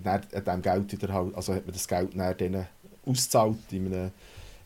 dann 0.45 0.63
Geld 0.63 0.93
wieder, 0.93 1.33
also 1.35 1.53
hat 1.53 1.67
man 1.67 1.73
das 1.73 1.89
Geld 1.89 2.11
dann 2.17 2.37
denen 2.37 2.67
ausgezahlt 3.05 3.59
in 3.73 3.87
einem 3.87 4.11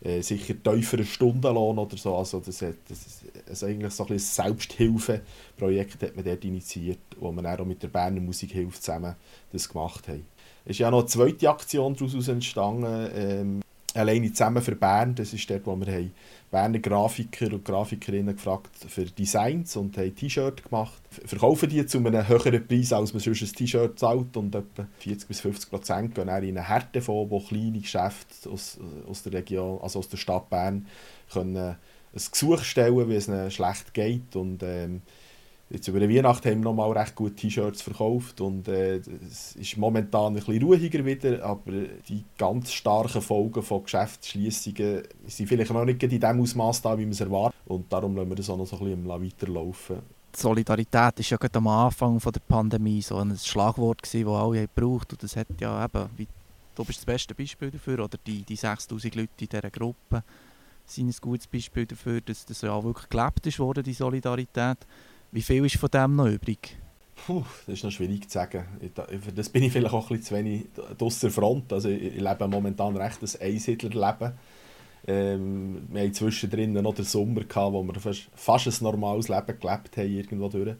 äh, 0.03 0.21
sicher 0.21 0.55
tieferen 0.63 1.07
Stundenlohn 1.07 1.79
oder 1.79 1.97
so. 1.97 2.17
Also 2.17 2.41
das, 2.41 2.63
hat, 2.63 2.77
das 2.89 3.07
ist 3.07 3.25
also 3.49 3.67
eigentlich 3.67 3.93
so 3.93 4.07
ein 4.07 4.19
Selbsthilfeprojekt 4.19 6.03
hat 6.03 6.15
man 6.15 6.25
dort 6.25 6.45
initiiert, 6.45 6.99
wo 7.19 7.33
man 7.33 7.47
auch 7.47 7.65
mit 7.65 7.83
der 7.83 7.89
Berner 7.89 8.21
Musikhilfe 8.21 8.81
zusammen 8.81 9.17
das 9.53 9.69
gemacht 9.69 10.07
haben. 10.09 10.25
Ist 10.65 10.79
ja 10.79 10.91
noch 10.91 11.01
eine 11.01 11.07
zweite 11.07 11.49
Aktion 11.49 11.95
daraus 11.95 12.29
entstanden, 12.29 13.11
ähm, 13.15 13.61
alleine 13.95 14.33
zusammen 14.33 14.63
für 14.63 14.77
Bern. 14.77 15.15
Das 15.15 15.33
ist 15.33 15.49
dort, 15.51 15.67
wo 15.67 15.77
wir 15.77 15.93
haben 15.93 16.13
Berner 16.51 16.79
Grafiker 16.79 17.53
und 17.53 17.65
Grafikerinnen 17.65 18.37
gefragt 18.37 18.71
für 18.89 19.05
Designs 19.05 19.77
und 19.77 19.97
haben 19.99 20.15
T-Shirt 20.15 20.65
gemacht. 20.65 21.03
Verkaufen 21.11 21.69
die 21.69 21.85
zu 21.87 21.99
einem 21.99 22.27
höheren 22.27 22.67
Preis, 22.67 22.93
als 22.93 23.13
man 23.13 23.21
sonst 23.21 23.43
ein 23.43 23.53
T-Shirt 23.53 23.99
zahlt 23.99 24.37
und 24.37 24.55
etwa 24.55 24.87
40 24.99 25.29
bis 25.29 25.41
50 25.41 25.71
Prozent 25.71 26.15
gehen 26.15 26.27
dann 26.27 26.43
in 26.43 26.57
eine 26.57 26.69
Härtefonds, 26.69 27.31
wo 27.31 27.41
kleine 27.41 27.81
Geschäfte 27.81 28.49
aus, 28.51 28.79
aus 29.09 29.23
der 29.23 29.35
Region, 29.35 29.81
also 29.83 29.99
aus 29.99 30.09
der 30.09 30.17
Stadt 30.17 30.49
Bern, 30.49 30.87
können 31.33 31.57
ein 31.57 31.77
Gesuch 32.13 32.63
stellen, 32.63 33.09
wie 33.09 33.15
es 33.15 33.29
ihnen 33.29 33.51
schlecht 33.51 33.93
geht 33.93 34.35
und 34.35 34.63
ähm, 34.63 35.03
Jetzt 35.71 35.87
über 35.87 36.01
Weihnachten 36.01 36.51
haben 36.51 36.61
wir 36.61 36.65
noch 36.65 36.75
mal 36.75 36.91
recht 36.93 37.15
gute 37.15 37.35
T-Shirts 37.35 37.83
verkauft 37.83 38.41
und 38.41 38.69
äh, 38.69 38.97
es 38.97 39.55
ist 39.55 39.77
momentan 39.77 40.33
ein 40.33 40.35
bisschen 40.37 40.63
ruhiger 40.63 41.05
wieder, 41.05 41.45
aber 41.45 41.73
die 42.09 42.25
ganz 42.39 42.73
starken 42.73 43.21
Folgen 43.21 43.63
von 43.63 43.85
Geschäftsschließungen 43.85 45.03
sind 45.27 45.47
vielleicht 45.47 45.71
noch 45.71 45.85
nicht 45.85 46.03
in 46.03 46.19
dem 46.19 46.41
Ausmaß 46.41 46.81
da, 46.81 46.97
wie 46.99 47.03
man 47.03 47.13
es 47.13 47.21
erwartet 47.21 47.61
und 47.67 47.93
darum 47.93 48.17
lassen 48.17 48.31
wir 48.31 48.37
das 48.37 48.49
auch 48.49 48.57
noch 48.57 48.67
so 48.67 48.79
ein 48.79 49.03
bisschen 49.03 49.09
weiterlaufen. 49.09 49.99
Die 50.35 50.41
Solidarität 50.41 51.21
ist 51.21 51.31
ja 51.31 51.37
gerade 51.37 51.59
am 51.59 51.67
Anfang 51.67 52.19
von 52.19 52.33
der 52.33 52.41
Pandemie 52.41 53.03
so 53.03 53.17
ein 53.19 53.37
Schlagwort 53.37 54.03
gewesen, 54.03 54.25
das 54.25 54.35
alle 54.35 54.69
gebraucht 54.69 55.13
und 55.13 55.23
das 55.23 55.37
hat 55.37 55.49
ja 55.61 55.85
eben, 55.85 56.09
wie, 56.17 56.29
du 56.75 56.85
bist 56.85 57.01
das 57.01 57.05
beste 57.05 57.35
Beispiel 57.35 57.71
dafür, 57.71 58.05
oder 58.05 58.17
die, 58.27 58.43
die 58.43 58.57
6000 58.57 59.15
Leute 59.15 59.29
in 59.41 59.49
dieser 59.49 59.71
Gruppe 59.71 60.23
sind 60.87 61.09
ein 61.09 61.17
gutes 61.21 61.47
Beispiel 61.47 61.85
dafür, 61.85 62.23
dass 62.23 62.47
das 62.47 62.63
ja 62.63 62.83
wirklich 62.83 63.11
gelebt 63.11 63.47
ist 63.47 63.59
worden, 63.59 63.85
die 63.85 63.93
Solidarität. 63.93 64.79
Wie 65.31 65.43
viel 65.43 65.65
ist 65.65 65.77
von 65.77 65.91
dem 65.91 66.17
noch 66.17 66.27
übrig? 66.27 66.77
Puh, 67.27 67.45
das 67.67 67.75
ist 67.75 67.85
noch 67.85 67.91
schwierig 67.91 68.29
zu 68.29 68.35
sagen. 68.35 68.65
Für 69.21 69.33
das 69.33 69.49
bin 69.49 69.63
ich 69.63 69.73
vielleicht 69.73 69.95
auch 69.95 70.11
ein 70.11 70.17
bisschen 70.17 70.25
zu 70.25 70.35
wenig 70.35 70.65
aus 70.99 71.21
der 71.21 71.31
Front. 71.31 71.73
Also 71.73 71.89
ich 71.89 72.21
lebe 72.21 72.49
momentan 72.49 72.97
recht 72.97 73.19
ein 73.23 73.41
Einsiedlerleben. 73.41 74.33
Ähm, 75.07 75.87
wir 75.91 76.03
hatten 76.03 76.15
zwischendrin 76.15 76.73
noch 76.73 76.95
den 76.95 77.05
Sommer, 77.05 77.45
gehabt, 77.45 77.73
wo 77.73 77.83
wir 77.83 77.95
fast, 77.95 78.29
fast 78.35 78.67
ein 78.67 78.85
normales 78.85 79.29
Leben 79.29 79.59
gelebt 79.61 79.97
haben, 79.97 80.17
irgendwo 80.17 80.49
durch. 80.49 80.77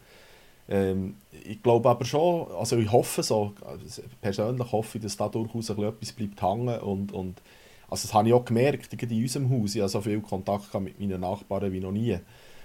Ähm, 0.69 1.15
ich 1.45 1.63
glaube 1.63 1.89
aber 1.89 2.05
schon, 2.05 2.51
also 2.53 2.77
ich 2.77 2.91
hoffe 2.93 3.23
so, 3.23 3.55
persönlich 4.21 4.73
hoffe 4.73 4.99
ich, 4.99 5.05
dass 5.05 5.17
da 5.17 5.29
durchaus 5.29 5.71
etwas 5.71 6.13
bleibt 6.13 6.43
hängen 6.43 6.79
und, 6.81 7.13
und 7.13 7.41
also 7.89 8.07
das 8.07 8.13
habe 8.13 8.29
ich 8.29 8.35
auch 8.35 8.45
gemerkt, 8.45 8.93
in 8.93 9.23
unserem 9.23 9.51
Haus, 9.51 9.75
ich 9.75 9.81
habe 9.81 9.89
so 9.89 10.03
viel 10.03 10.21
Kontakt 10.21 10.79
mit 10.79 11.01
meinen 11.01 11.23
Nachbarn 11.23 11.73
wie 11.73 11.81
noch 11.81 11.93
nie 11.93 12.19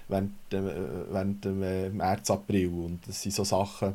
während, 0.08 0.32
äh, 0.52 0.62
während 1.10 1.44
dem 1.44 1.62
äh, 1.62 1.90
März, 1.90 2.30
April 2.30 2.68
und 2.68 3.00
das 3.06 3.22
sind 3.22 3.34
so 3.34 3.44
Sachen, 3.44 3.94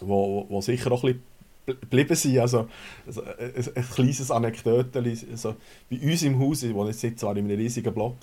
wo, 0.00 0.46
wo 0.48 0.60
sicher 0.60 0.90
auch 0.92 1.04
ein 1.04 1.20
bisschen 1.66 1.80
geblieben 1.80 2.14
sind. 2.14 2.38
Also, 2.38 2.68
also 3.06 3.22
ein, 3.22 3.52
ein 3.74 3.90
kleines 3.94 4.30
Anekdote. 4.30 5.04
Also, 5.30 5.56
bei 5.90 6.00
uns 6.00 6.22
im 6.22 6.38
Haus, 6.38 6.62
ich 6.62 6.74
wohne 6.74 6.90
jetzt 6.90 7.18
zwar 7.18 7.36
in 7.36 7.44
einem 7.44 7.58
riesigen 7.58 7.94
Block, 7.94 8.16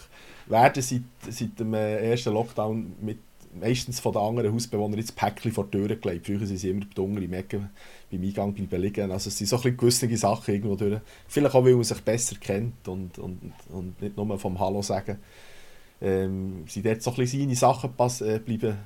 werden 0.48 0.82
seit, 0.82 1.02
seit 1.30 1.60
dem 1.60 1.74
äh, 1.74 2.12
ersten 2.12 2.34
Lockdown 2.34 2.94
mit 3.02 3.20
meistens 3.60 4.00
von 4.00 4.14
den 4.14 4.22
anderen 4.22 4.54
Hausbewohnern 4.54 5.00
jetzt 5.00 5.16
Päckchen 5.16 5.52
vor 5.52 5.66
die 5.66 5.78
Tür 5.78 5.96
gelegt. 5.96 6.26
Früher 6.26 6.46
sind 6.46 6.58
sie 6.58 6.70
immer 6.70 6.86
dunkel 6.94 7.24
im 7.24 7.34
Ecken 7.34 7.70
beim 8.12 8.22
Eingang 8.22 8.54
bleiben 8.54 8.82
liegen. 8.82 9.12
Also 9.12 9.30
es 9.30 9.38
sind 9.38 9.48
so 9.48 9.60
ein 9.62 9.76
gewisse 9.76 10.18
Sachen 10.18 10.54
irgendwo 10.54 10.76
durch. 10.76 11.00
Vielleicht 11.28 11.56
auch, 11.56 11.64
weil 11.64 11.74
man 11.74 11.84
sich 11.84 12.02
besser 12.02 12.36
kennt 12.40 12.88
und, 12.88 13.18
und, 13.18 13.54
und 13.70 14.02
nicht 14.02 14.18
nur 14.18 14.38
vom 14.38 14.60
Hallo 14.60 14.82
sagen. 14.82 15.18
Ähm, 16.02 16.66
sind 16.68 16.86
dort 16.86 17.02
so 17.02 17.12
ein 17.12 17.18
bisschen 17.18 17.42
seine 17.42 17.56
Sachen 17.56 17.94
pass, 17.94 18.22
äh, 18.22 18.40
bleiben 18.40 18.78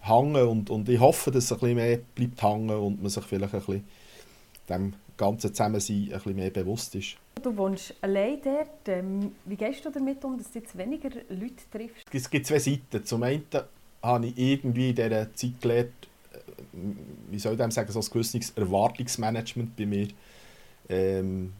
hängen 0.00 0.48
und, 0.48 0.70
und 0.70 0.88
ich 0.88 1.00
hoffe, 1.00 1.30
dass 1.30 1.44
es 1.44 1.52
ein 1.52 1.58
bisschen 1.58 1.76
mehr 1.76 1.98
bleibt 2.14 2.42
hängen 2.42 2.70
und 2.70 3.02
man 3.02 3.10
sich 3.10 3.24
vielleicht 3.24 3.54
ein 3.54 3.60
bisschen 3.60 3.84
dem 4.68 4.94
ganzen 5.16 5.54
Zusammensein 5.54 5.96
ein 6.04 6.08
bisschen 6.10 6.36
mehr 6.36 6.50
bewusst 6.50 6.94
ist. 6.94 7.16
Du 7.42 7.56
wohnst 7.56 7.94
allein 8.00 8.38
dort. 8.42 8.88
Ähm, 8.88 9.32
wie 9.44 9.56
gehst 9.56 9.84
du 9.84 9.90
damit 9.90 10.24
um, 10.24 10.38
dass 10.38 10.50
du 10.50 10.58
jetzt 10.58 10.76
weniger 10.76 11.10
Leute 11.28 11.62
triffst? 11.70 12.06
Es 12.12 12.30
gibt 12.30 12.46
zwei 12.46 12.58
Seiten. 12.58 13.04
Zum 13.04 13.22
einen 13.22 13.44
habe 14.02 14.26
ich 14.26 14.38
irgendwie 14.38 14.90
in 14.90 14.96
dieser 14.96 15.34
Zeit 15.34 15.60
gelernt, 15.60 15.92
äh, 16.32 16.38
wie 17.30 17.38
soll 17.38 17.52
ich 17.52 17.58
dem 17.58 17.70
sagen, 17.70 17.92
so 17.92 18.00
ein 18.00 18.06
gewisses 18.10 18.50
Erwartungsmanagement 18.56 19.76
bei 19.76 19.86
mir 19.86 20.08
ähm, 20.88 21.52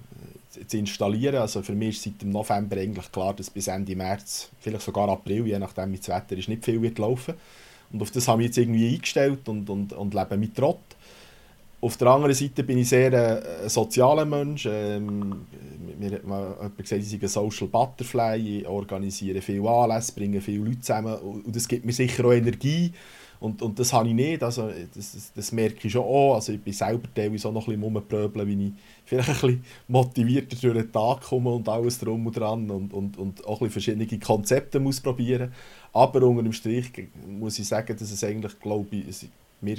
zu 0.66 0.78
installieren. 0.78 1.36
Also 1.36 1.62
für 1.62 1.74
mich 1.74 1.96
ist 1.96 2.02
seit 2.04 2.22
dem 2.22 2.30
November 2.30 2.76
eigentlich 2.76 3.10
klar, 3.12 3.34
dass 3.34 3.50
bis 3.50 3.68
Ende 3.68 3.96
März, 3.96 4.50
vielleicht 4.60 4.82
sogar 4.82 5.08
April, 5.08 5.46
je 5.46 5.58
nachdem 5.58 5.92
wie 5.92 5.98
das 5.98 6.08
Wetter 6.08 6.36
ist, 6.36 6.48
nicht 6.48 6.64
viel 6.64 6.80
wird 6.80 6.98
laufen. 6.98 7.34
Und 7.92 8.02
auf 8.02 8.10
das 8.10 8.26
habe 8.28 8.42
ich 8.42 8.48
jetzt 8.48 8.58
irgendwie 8.58 8.94
eingestellt 8.94 9.48
und, 9.48 9.68
und, 9.70 9.92
und 9.92 10.14
lebe 10.14 10.36
mit 10.36 10.56
Trott. 10.56 10.80
Auf 11.80 11.98
der 11.98 12.08
anderen 12.08 12.34
Seite 12.34 12.64
bin 12.64 12.78
ich 12.78 12.88
sehr 12.88 13.12
äh, 13.12 13.68
sozialer 13.68 14.24
Mensch. 14.24 14.66
Ähm, 14.66 15.46
mir 15.98 16.12
hat 16.12 16.22
jemand 16.22 16.78
gesagt, 16.78 17.02
ich 17.02 17.10
sei 17.10 17.18
ein 17.20 17.28
Social 17.28 17.68
Butterfly, 17.68 18.60
ich 18.60 18.66
organisiere 18.66 19.42
viele 19.42 19.68
Anlässe, 19.68 20.12
bringe 20.14 20.40
viele 20.40 20.64
Leute 20.64 20.80
zusammen 20.80 21.14
und 21.14 21.54
das 21.54 21.68
gibt 21.68 21.84
mir 21.84 21.92
sicher 21.92 22.24
auch 22.24 22.32
Energie. 22.32 22.90
Und, 23.44 23.60
und 23.60 23.78
das 23.78 23.92
habe 23.92 24.08
ich 24.08 24.14
nicht, 24.14 24.42
also 24.42 24.70
das, 24.94 25.12
das, 25.12 25.32
das 25.34 25.52
merke 25.52 25.86
ich 25.86 25.92
schon 25.92 26.02
auch. 26.02 26.36
Also 26.36 26.52
ich 26.52 26.62
bin 26.62 26.72
selber 26.72 27.06
teilweise 27.14 27.46
auch 27.46 27.52
noch 27.52 27.68
ein 27.68 27.78
bisschen 27.78 27.82
rumpröbeln, 27.82 28.48
wie 28.48 28.68
ich 28.68 28.72
vielleicht 29.04 29.28
ein 29.28 29.34
bisschen 29.34 29.64
motivierter 29.86 30.56
durch 30.56 30.74
den 30.78 30.90
Tag 30.90 31.20
komme 31.20 31.52
und 31.52 31.68
alles 31.68 31.98
drum 31.98 32.26
und 32.26 32.34
dran 32.34 32.70
und, 32.70 32.94
und, 32.94 33.18
und 33.18 33.44
auch 33.44 33.60
ein 33.60 33.68
bisschen 33.68 33.96
verschiedene 33.96 34.18
Konzepte 34.18 34.80
muss 34.80 34.98
probieren. 34.98 35.52
Aber 35.92 36.22
unter 36.22 36.42
dem 36.42 36.54
Strich 36.54 36.90
muss 37.28 37.58
ich 37.58 37.68
sagen, 37.68 37.94
dass 37.94 38.10
es 38.10 38.24
eigentlich, 38.24 38.58
glaube 38.60 38.96
ich, 38.96 39.08
es, 39.08 39.26
mir, 39.60 39.76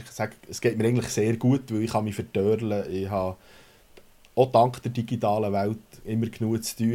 es 0.47 0.61
geht 0.61 0.77
mir 0.77 0.85
eigentlich 0.85 1.07
sehr 1.07 1.35
gut, 1.35 1.63
weil 1.73 1.81
ich 1.81 2.01
mich 2.01 2.13
verdörlen. 2.13 2.83
Ich 2.93 3.09
habe 3.09 3.35
auch 4.35 4.51
dank 4.51 4.79
der 4.83 4.91
digitalen 4.91 5.51
Welt 5.51 5.79
immer 6.05 6.27
genug 6.27 6.63
zu 6.63 6.75
tun. 6.77 6.91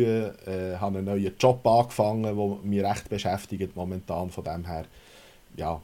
Äh, 0.46 0.76
habe 0.78 0.98
einen 0.98 1.06
neuen 1.06 1.32
Job 1.36 1.66
angefangen, 1.66 2.22
der 2.22 2.34
mich 2.62 2.84
recht 2.84 3.08
beschäftigt 3.08 3.74
momentan. 3.74 4.30
Von 4.30 4.44
dem 4.44 4.66
her 4.68 4.84
ja, 5.56 5.80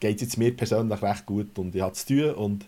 geht 0.00 0.16
es 0.16 0.22
jetzt 0.22 0.38
mir 0.38 0.56
persönlich 0.56 1.02
recht 1.02 1.26
gut 1.26 1.58
und 1.58 1.74
ich 1.74 1.82
habe 1.82 1.92
zu 1.92 2.06
tun. 2.06 2.34
Und 2.34 2.66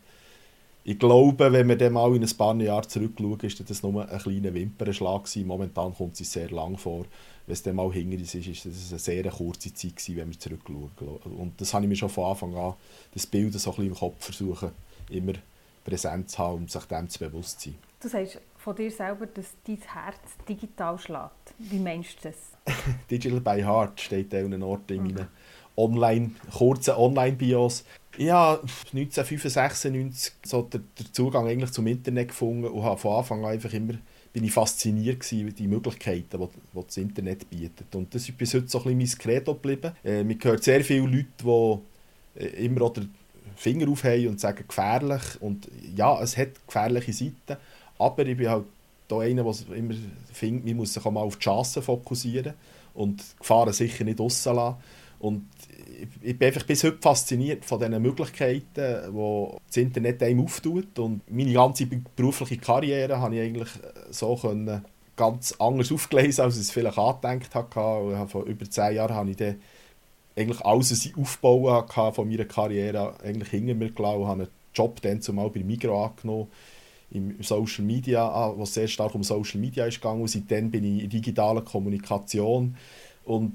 ich 0.85 0.99
glaube, 0.99 1.53
wenn 1.53 1.69
wir 1.69 1.77
dann 1.77 1.93
mal 1.93 2.15
in 2.15 2.23
ein 2.23 2.37
paar 2.37 2.57
Jahre 2.57 2.87
zurückschauen, 2.87 3.41
ist 3.41 3.69
das 3.69 3.83
nur 3.83 4.09
ein 4.09 4.19
kleiner 4.19 4.55
Wimpernschlag 4.55 5.25
gewesen. 5.25 5.47
Momentan 5.47 5.95
kommt 5.95 6.21
es 6.21 6.33
sehr 6.33 6.51
lang 6.51 6.77
vor. 6.77 7.05
Wenn 7.47 7.53
es 7.53 7.63
dann 7.63 7.77
mal 7.77 7.93
hinter 7.93 8.19
uns 8.19 8.35
ist, 8.35 8.47
ist 8.47 8.67
das 8.67 8.91
eine 8.91 8.99
sehr 8.99 9.31
kurze 9.31 9.75
Zeit 9.75 9.97
gewesen, 9.97 10.17
wenn 10.17 10.29
wir 10.31 10.39
zurückschauen. 10.39 10.91
Und 11.37 11.61
das 11.61 11.75
habe 11.75 11.85
ich 11.85 11.89
mir 11.89 11.97
schon 11.97 12.09
von 12.09 12.31
Anfang 12.31 12.55
an, 12.55 12.75
das 13.13 13.27
Bild 13.27 13.53
so 13.53 13.71
ein 13.71 13.77
bisschen 13.77 13.93
im 13.93 13.95
Kopf 13.95 14.25
versuchen, 14.25 14.71
immer 15.11 15.33
präsent 15.85 16.31
zu 16.31 16.39
haben 16.39 16.59
und 16.59 16.71
sich 16.71 16.85
dem 16.85 17.09
zu 17.09 17.19
bewusst 17.19 17.61
zu 17.61 17.71
sein. 17.71 17.79
Du 18.01 18.09
sagst 18.09 18.41
von 18.57 18.77
dir 18.77 18.91
selber, 18.91 19.27
dass 19.27 19.57
dein 19.67 19.79
Herz 19.79 20.19
digital 20.49 20.99
schlägt. 20.99 21.55
Wie 21.59 21.79
meinst 21.79 22.25
du 22.25 22.29
das? 22.29 22.75
Digital 23.11 23.41
by 23.41 23.63
Heart 23.63 24.01
steht 24.01 24.35
an 24.35 24.47
einem 24.47 24.63
Ort 24.63 24.91
in 24.91 25.05
mhm. 25.05 25.27
Online, 25.77 26.33
kurzen 26.53 26.95
Online-Bios. 26.95 27.85
Ich 28.17 28.31
habe 28.31 28.63
1995 28.93 30.33
so 30.45 30.63
den, 30.63 30.85
den 30.99 31.13
Zugang 31.13 31.47
eigentlich 31.47 31.71
zum 31.71 31.87
Internet 31.87 32.29
gefunden 32.29 32.67
und 32.67 32.99
von 32.99 33.17
Anfang 33.17 33.45
an 33.45 33.53
einfach 33.53 33.73
immer 33.73 33.95
bin 34.33 34.45
ich 34.45 34.53
fasziniert 34.53 35.21
gewesen, 35.21 35.55
die 35.55 35.67
Möglichkeiten, 35.67 36.39
die, 36.39 36.47
die 36.47 36.85
das 36.87 36.97
Internet 36.97 37.51
bietet. 37.51 37.95
Und 37.95 38.15
das 38.15 38.29
ist 38.29 38.39
bis 38.39 38.55
heute 38.55 38.69
so 38.69 38.79
ein 38.85 38.97
bisschen 38.97 38.99
mein 38.99 39.35
Credo 39.35 39.55
geblieben. 39.55 39.93
Äh, 40.05 40.23
man 40.23 40.39
hört 40.43 40.63
sehr 40.63 40.85
viele 40.85 41.07
Leute, 41.07 41.81
die 42.37 42.45
äh, 42.45 42.65
immer 42.65 42.91
den 42.91 43.13
Finger 43.57 43.89
aufheben 43.89 44.29
und 44.29 44.41
sagen, 44.41 44.65
gefährlich. 44.67 45.23
Und 45.41 45.69
ja, 45.97 46.21
es 46.23 46.37
hat 46.37 46.49
gefährliche 46.67 47.13
Seiten, 47.13 47.61
aber 47.99 48.25
ich 48.27 48.37
bin 48.37 48.49
halt 48.49 48.65
da 49.09 49.19
einer, 49.19 49.43
der 49.43 49.77
immer 49.77 49.95
findet, 50.33 50.65
man 50.65 50.77
muss 50.77 50.95
sich 50.95 51.05
auch 51.05 51.11
mal 51.11 51.23
auf 51.23 51.37
die 51.37 51.45
Chancen 51.45 51.83
fokussieren 51.83 52.55
und 52.95 53.23
Gefahren 53.39 53.73
sicher 53.73 54.05
nicht 54.05 54.21
rauslassen. 54.21 54.77
Und 55.21 55.47
ich 56.23 56.39
bin 56.39 56.49
einfach 56.49 56.65
bis 56.65 56.83
heute 56.83 56.99
fasziniert 57.01 57.65
von 57.65 57.79
den 57.79 58.01
Möglichkeiten, 58.01 59.13
die 59.13 59.57
das 59.67 59.77
Internet 59.77 60.23
einem 60.23 60.45
auftut. 60.45 60.99
Und 60.99 61.31
meine 61.31 61.53
ganze 61.53 61.87
berufliche 61.87 62.57
Karriere 62.57 63.21
habe 63.21 63.37
ich 63.37 63.43
eigentlich 63.43 63.69
so 64.11 64.35
können 64.37 64.83
ganz 65.17 65.55
anders 65.59 65.93
aufgelesen, 65.93 66.45
als 66.45 66.57
ich 66.57 66.63
es 66.63 66.71
vielleicht 66.71 66.99
angedenkt 66.99 67.55
hatte. 67.55 68.27
vor 68.29 68.45
über 68.45 68.69
zehn 68.69 68.95
Jahren 68.95 69.15
habe 69.15 69.31
ich 69.31 69.37
dann 69.37 69.61
eigentlich 70.35 70.61
alles, 70.63 70.93
was 70.93 71.05
ich 71.05 71.17
aufbauen 71.17 71.75
hatte 71.75 72.15
von 72.15 72.29
meiner 72.29 72.47
Karriere, 72.47 73.15
eigentlich 73.23 73.51
hinter 73.51 73.75
mir 73.75 73.91
gelassen 73.91 74.23
und 74.23 74.29
habe 74.29 74.43
einen 74.43 74.51
Job 74.75 75.03
dann 75.03 75.21
zumal 75.21 75.51
bei 75.51 75.63
Migro 75.63 76.03
angenommen 76.03 76.49
im 77.11 77.43
Social 77.43 77.85
Media, 77.85 78.57
wo 78.57 78.63
es 78.63 78.73
sehr 78.73 78.89
stark 78.89 79.15
um 79.15 79.23
Social 79.23 79.61
Media 79.61 79.85
ist 79.85 79.97
gegangen. 79.97 80.23
Und 80.23 80.29
seitdem 80.29 80.71
bin 80.71 80.85
ich 80.85 81.05
in 81.05 81.11
digitaler 81.11 81.61
Kommunikation 81.61 82.77
und 83.25 83.55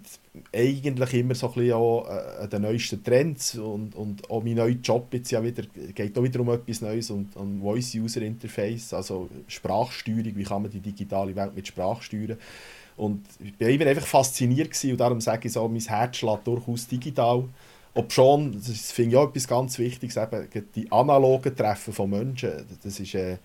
eigentlich 0.54 1.14
immer 1.14 1.36
so 1.36 1.48
ein 1.48 1.54
bisschen 1.54 1.74
auch 1.74 2.08
äh, 2.08 2.48
den 2.48 2.62
neuesten 2.62 3.04
Trends 3.04 3.56
und, 3.56 3.96
und 3.96 4.30
auch 4.30 4.44
mein 4.44 4.56
neuer 4.56 4.70
Job 4.70 5.08
jetzt 5.14 5.32
ja 5.32 5.44
wieder, 5.44 5.64
geht 5.94 6.18
auch 6.18 6.24
wieder 6.24 6.40
um 6.40 6.50
etwas 6.50 6.82
Neues 6.82 7.10
und 7.10 7.36
um 7.36 7.62
Voice-User-Interface, 7.62 8.94
also 8.94 9.30
Sprachsteuerung, 9.48 10.36
wie 10.36 10.44
kann 10.44 10.62
man 10.62 10.72
die 10.72 10.80
digitale 10.80 11.36
Welt 11.36 11.56
mit 11.56 11.68
Sprache 11.68 12.04
steuern. 12.04 12.38
Und 12.96 13.26
ich 13.40 13.60
war 13.60 13.68
immer 13.68 13.88
einfach 13.88 14.06
fasziniert 14.06 14.70
gewesen, 14.70 14.92
und 14.92 14.98
darum 15.00 15.20
sage 15.20 15.48
ich 15.48 15.54
so, 15.54 15.68
mein 15.68 15.82
Herz 15.82 16.18
schlägt 16.18 16.48
durchaus 16.48 16.88
digital. 16.88 17.44
Ob 17.94 18.12
schon, 18.12 18.54
das 18.54 18.92
finde 18.92 19.12
ich 19.12 19.18
auch 19.18 19.30
etwas 19.30 19.48
ganz 19.48 19.80
Wichtiges, 19.80 20.18
eben 20.18 20.48
die 20.76 20.92
analogen 20.92 21.56
Treffen 21.56 21.94
von 21.94 22.10
Menschen, 22.10 22.52
das 22.84 23.00
ist, 23.00 23.16
äh, 23.16 23.38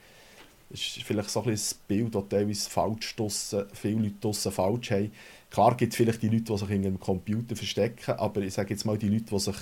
ist 0.70 1.02
vielleicht 1.02 1.30
so 1.30 1.40
ein 1.40 1.46
bisschen 1.46 1.78
das 1.78 1.86
Bild, 1.88 2.14
das 2.14 2.24
teilweise 2.28 2.70
falsch 2.70 3.16
draussen, 3.16 3.64
viele 3.72 4.02
Leute 4.02 4.14
draussen 4.20 4.52
falsch 4.52 4.90
haben 4.90 5.10
Klar 5.50 5.76
gibt 5.76 5.92
es 5.92 5.96
vielleicht 5.96 6.22
die 6.22 6.28
Leute, 6.28 6.44
die 6.44 6.58
sich 6.58 6.70
in 6.70 6.86
einem 6.86 7.00
Computer 7.00 7.56
verstecken, 7.56 8.12
aber 8.12 8.40
ich 8.42 8.54
sage 8.54 8.70
jetzt 8.70 8.84
mal, 8.84 8.96
die 8.96 9.08
Leute, 9.08 9.24
die 9.24 9.38
sich 9.38 9.56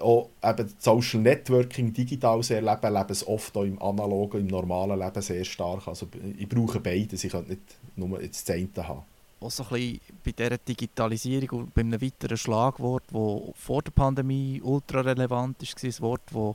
auch 0.00 0.30
eben 0.42 0.72
Social 0.78 1.20
Networking 1.20 1.92
digital 1.92 2.42
sehr 2.42 2.62
leben, 2.62 2.92
leben 2.92 3.10
es 3.10 3.26
oft 3.26 3.56
auch 3.56 3.64
im 3.64 3.80
analogen, 3.80 4.40
im 4.40 4.46
normalen 4.46 4.98
Leben 4.98 5.22
sehr 5.22 5.44
stark. 5.44 5.88
Also 5.88 6.08
ich 6.38 6.48
brauche 6.48 6.80
beides, 6.80 7.24
ich 7.24 7.32
kann 7.32 7.46
nicht 7.46 7.60
nur 7.96 8.18
das 8.18 8.48
eine 8.48 8.68
haben. 8.76 9.02
Auch 9.40 9.50
so 9.50 9.64
ein 9.64 9.68
bisschen 9.70 10.00
bei 10.24 10.32
dieser 10.32 10.58
Digitalisierung 10.58 11.60
und 11.60 11.74
bei 11.74 11.80
einem 11.80 12.00
weiteren 12.00 12.36
Schlagwort, 12.36 13.04
das 13.12 13.54
vor 13.56 13.82
der 13.82 13.90
Pandemie 13.90 14.60
ultra 14.62 15.00
relevant 15.00 15.60
ist, 15.62 15.82
ein 15.82 16.00
Wort, 16.00 16.22
das 16.26 16.54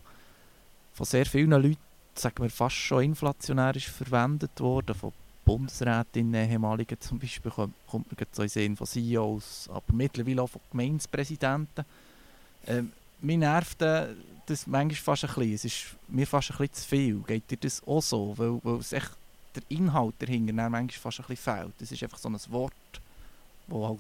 von 0.94 1.06
sehr 1.06 1.26
vielen 1.26 1.52
Leuten 1.52 1.78
sagen 2.16 2.42
wir, 2.42 2.50
fast 2.50 2.76
schon 2.76 3.04
inflationär 3.04 3.76
ist 3.76 3.88
verwendet 3.88 4.60
worden, 4.60 4.96
von 4.96 5.12
Bundesrätinnen, 5.48 6.50
ehemaligen 6.50 7.00
zum 7.00 7.20
Beispiel, 7.20 7.50
kommt, 7.50 7.74
kommt 7.88 8.12
man 8.12 8.28
so 8.34 8.44
in 8.44 8.50
Sinn 8.50 8.76
von 8.76 8.86
CEOs, 8.86 9.70
aber 9.72 9.94
mittlerweile 9.94 10.42
auch 10.42 10.50
von 10.50 10.62
Gemeindepräsidenten. 10.72 11.86
Ähm, 12.68 12.92
mir 13.22 13.38
nervt 13.38 13.82
äh, 13.82 14.08
das 14.46 14.68
manchmal 14.68 15.16
fast 15.16 15.24
ein 15.24 15.34
bisschen. 15.36 15.54
Es 15.54 15.66
ist 15.66 15.86
mir 16.10 16.28
fast 16.28 16.52
ein 16.52 16.58
bisschen 16.58 16.74
zu 16.74 16.88
viel. 16.90 17.16
Geht 17.26 17.50
dir 17.50 17.58
das 17.58 17.82
auch 17.88 18.02
so? 18.02 18.34
Weil, 18.38 18.60
weil 18.62 18.80
es 18.80 18.92
echt 18.92 19.12
der 19.56 19.64
Inhalt 19.70 20.16
dahinter 20.20 20.54
manchmal 20.54 20.90
fast 20.90 21.22
ein 21.22 21.26
bisschen 21.28 21.56
fehlt. 21.56 21.74
Das 21.80 21.92
ist 21.94 22.04
einfach 22.04 22.18
so 22.18 22.28
ein 22.28 22.38
Wort, 22.50 22.74
das 23.68 23.78
halt 23.78 24.00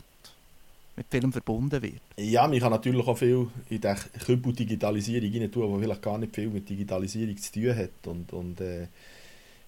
mit 0.97 1.07
Film 1.09 1.31
verbunden 1.31 1.81
wird. 1.81 2.01
Ja, 2.17 2.45
man 2.45 2.59
kann 2.59 2.71
natürlich 2.71 3.07
auch 3.07 3.17
viel 3.17 3.47
in 3.69 3.79
der 3.79 3.95
Kübel 3.95 4.51
Digitalisierung 4.51 5.31
rein 5.31 5.51
tun, 5.51 5.75
die 5.75 5.83
vielleicht 5.83 6.01
gar 6.01 6.17
nicht 6.17 6.35
viel 6.35 6.49
mit 6.49 6.67
Digitalisierung 6.67 7.37
zu 7.37 7.53
tun 7.53 7.75
hat. 7.75 8.07
Und, 8.07 8.33
und 8.33 8.59
äh, 8.59 8.87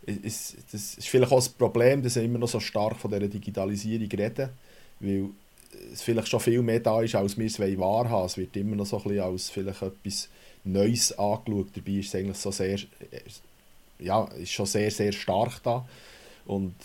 ist, 0.06 0.58
das 0.72 0.96
ist 0.96 1.08
vielleicht 1.08 1.32
auch 1.32 1.38
das 1.38 1.50
Problem, 1.50 2.02
dass 2.02 2.16
wir 2.16 2.24
immer 2.24 2.40
noch 2.40 2.48
so 2.48 2.60
stark 2.60 2.98
von 2.98 3.12
dieser 3.12 3.28
Digitalisierung 3.28 4.10
reden, 4.10 4.50
weil 5.00 5.30
es 5.94 6.02
vielleicht 6.02 6.28
schon 6.28 6.40
viel 6.40 6.62
mehr 6.62 6.80
da 6.80 7.02
ist, 7.02 7.16
als 7.16 7.38
wir 7.38 7.46
es 7.46 7.60
wahrhaben 7.60 8.26
Es 8.26 8.38
wird 8.38 8.56
immer 8.58 8.76
noch 8.76 8.86
so 8.86 8.98
ein 8.98 9.04
bisschen 9.04 9.24
als 9.24 9.50
vielleicht 9.50 9.82
etwas 9.82 10.30
Neues 10.64 11.18
angeschaut. 11.18 11.68
Dabei 11.76 11.92
ist 11.92 12.08
es 12.08 12.16
eigentlich 12.16 12.38
so 12.38 12.52
sehr, 12.52 12.80
ja, 14.00 14.24
ist 14.26 14.52
schon 14.52 14.66
sehr, 14.66 14.92
sehr 14.92 15.12
stark 15.12 15.62
da. 15.64 15.88
Und 16.46 16.76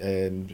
ähm, 0.00 0.48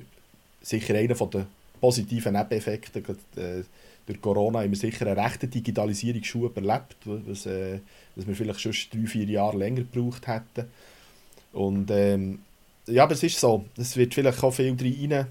sicher 0.62 0.94
einer 0.94 1.14
der 1.14 1.46
positiven 1.80 2.32
Nebeneffekte, 2.34 2.98
äh, 3.36 3.62
durch 4.06 4.20
Corona 4.22 4.60
haben 4.60 4.70
wir 4.70 4.78
sicher 4.78 5.06
einen 5.06 5.18
rechten 5.18 5.50
Digitalisierungsschub 5.50 6.56
erlebt, 6.56 6.96
was, 7.04 7.46
äh, 7.46 7.80
was 8.16 8.26
wir 8.26 8.34
vielleicht 8.34 8.60
schon 8.60 8.74
drei, 8.90 9.06
vier 9.06 9.26
Jahre 9.26 9.58
länger 9.58 9.82
gebraucht 9.82 10.26
hätten. 10.26 10.70
Und 11.52 11.90
ähm, 11.90 12.40
ja, 12.86 13.04
aber 13.04 13.12
es 13.12 13.22
ist 13.22 13.38
so, 13.38 13.64
es 13.76 13.96
wird 13.96 14.14
vielleicht 14.14 14.42
auch 14.42 14.52
viel 14.52 14.76
rein 14.78 15.26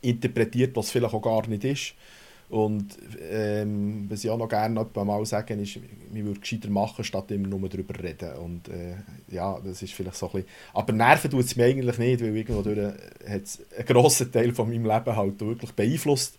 interpretiert, 0.00 0.76
was 0.76 0.90
vielleicht 0.90 1.14
auch 1.14 1.22
gar 1.22 1.46
nicht 1.48 1.64
ist. 1.64 1.94
Und 2.50 2.96
ähm, 3.30 4.06
was 4.08 4.24
ich 4.24 4.30
auch 4.30 4.38
noch 4.38 4.48
gerne 4.48 4.86
mal 4.94 5.26
sagen 5.26 5.60
ist, 5.60 5.78
wir 6.10 6.24
würden 6.24 6.40
gescheiter 6.40 6.70
machen, 6.70 7.04
statt 7.04 7.30
immer 7.30 7.48
nur 7.48 7.68
darüber 7.68 8.02
reden. 8.02 8.32
Und 8.36 8.68
äh, 8.68 8.94
ja, 9.30 9.58
das 9.62 9.82
ist 9.82 9.92
vielleicht 9.92 10.16
so 10.16 10.26
ein 10.28 10.32
bisschen... 10.32 10.48
Aber 10.72 10.92
nerven 10.94 11.30
tut 11.30 11.44
es 11.44 11.56
mich 11.56 11.66
eigentlich 11.66 11.98
nicht, 11.98 12.22
weil 12.22 12.34
irgendwo 12.34 12.64
hat 12.64 13.42
es 13.42 13.60
einen 13.76 13.86
grossen 13.86 14.32
Teil 14.32 14.54
von 14.54 14.70
meinem 14.70 14.86
Leben 14.86 15.16
halt 15.16 15.40
wirklich 15.40 15.72
beeinflusst. 15.72 16.36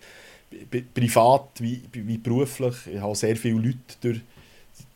Privat 0.92 1.60
wie, 1.60 1.80
wie 1.92 2.18
beruflich. 2.18 2.74
Ich 2.92 3.00
habe 3.00 3.14
sehr 3.14 3.36
viele 3.36 3.60
Leute 3.60 3.78
durch 4.00 4.20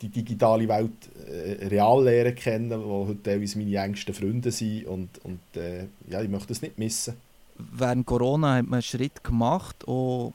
die 0.01 0.09
digitale 0.09 0.69
Welt 0.69 0.93
äh, 1.27 1.67
real 1.67 2.05
lernen 2.05 2.35
kennen, 2.35 2.69
die 2.69 2.77
heute 2.77 3.23
teilweise 3.23 3.59
meine 3.59 3.77
engsten 3.77 4.15
Freunde 4.15 4.51
sind. 4.51 4.87
Und, 4.87 5.09
und 5.25 5.41
äh, 5.57 5.87
ja, 6.09 6.23
ich 6.23 6.29
möchte 6.29 6.49
das 6.49 6.63
nicht 6.63 6.79
missen. 6.79 7.15
Während 7.57 8.07
Corona 8.07 8.57
hat 8.57 8.65
man 8.65 8.75
einen 8.75 8.83
Schritt 8.83 9.23
gemacht, 9.23 9.87
auch 9.87 10.33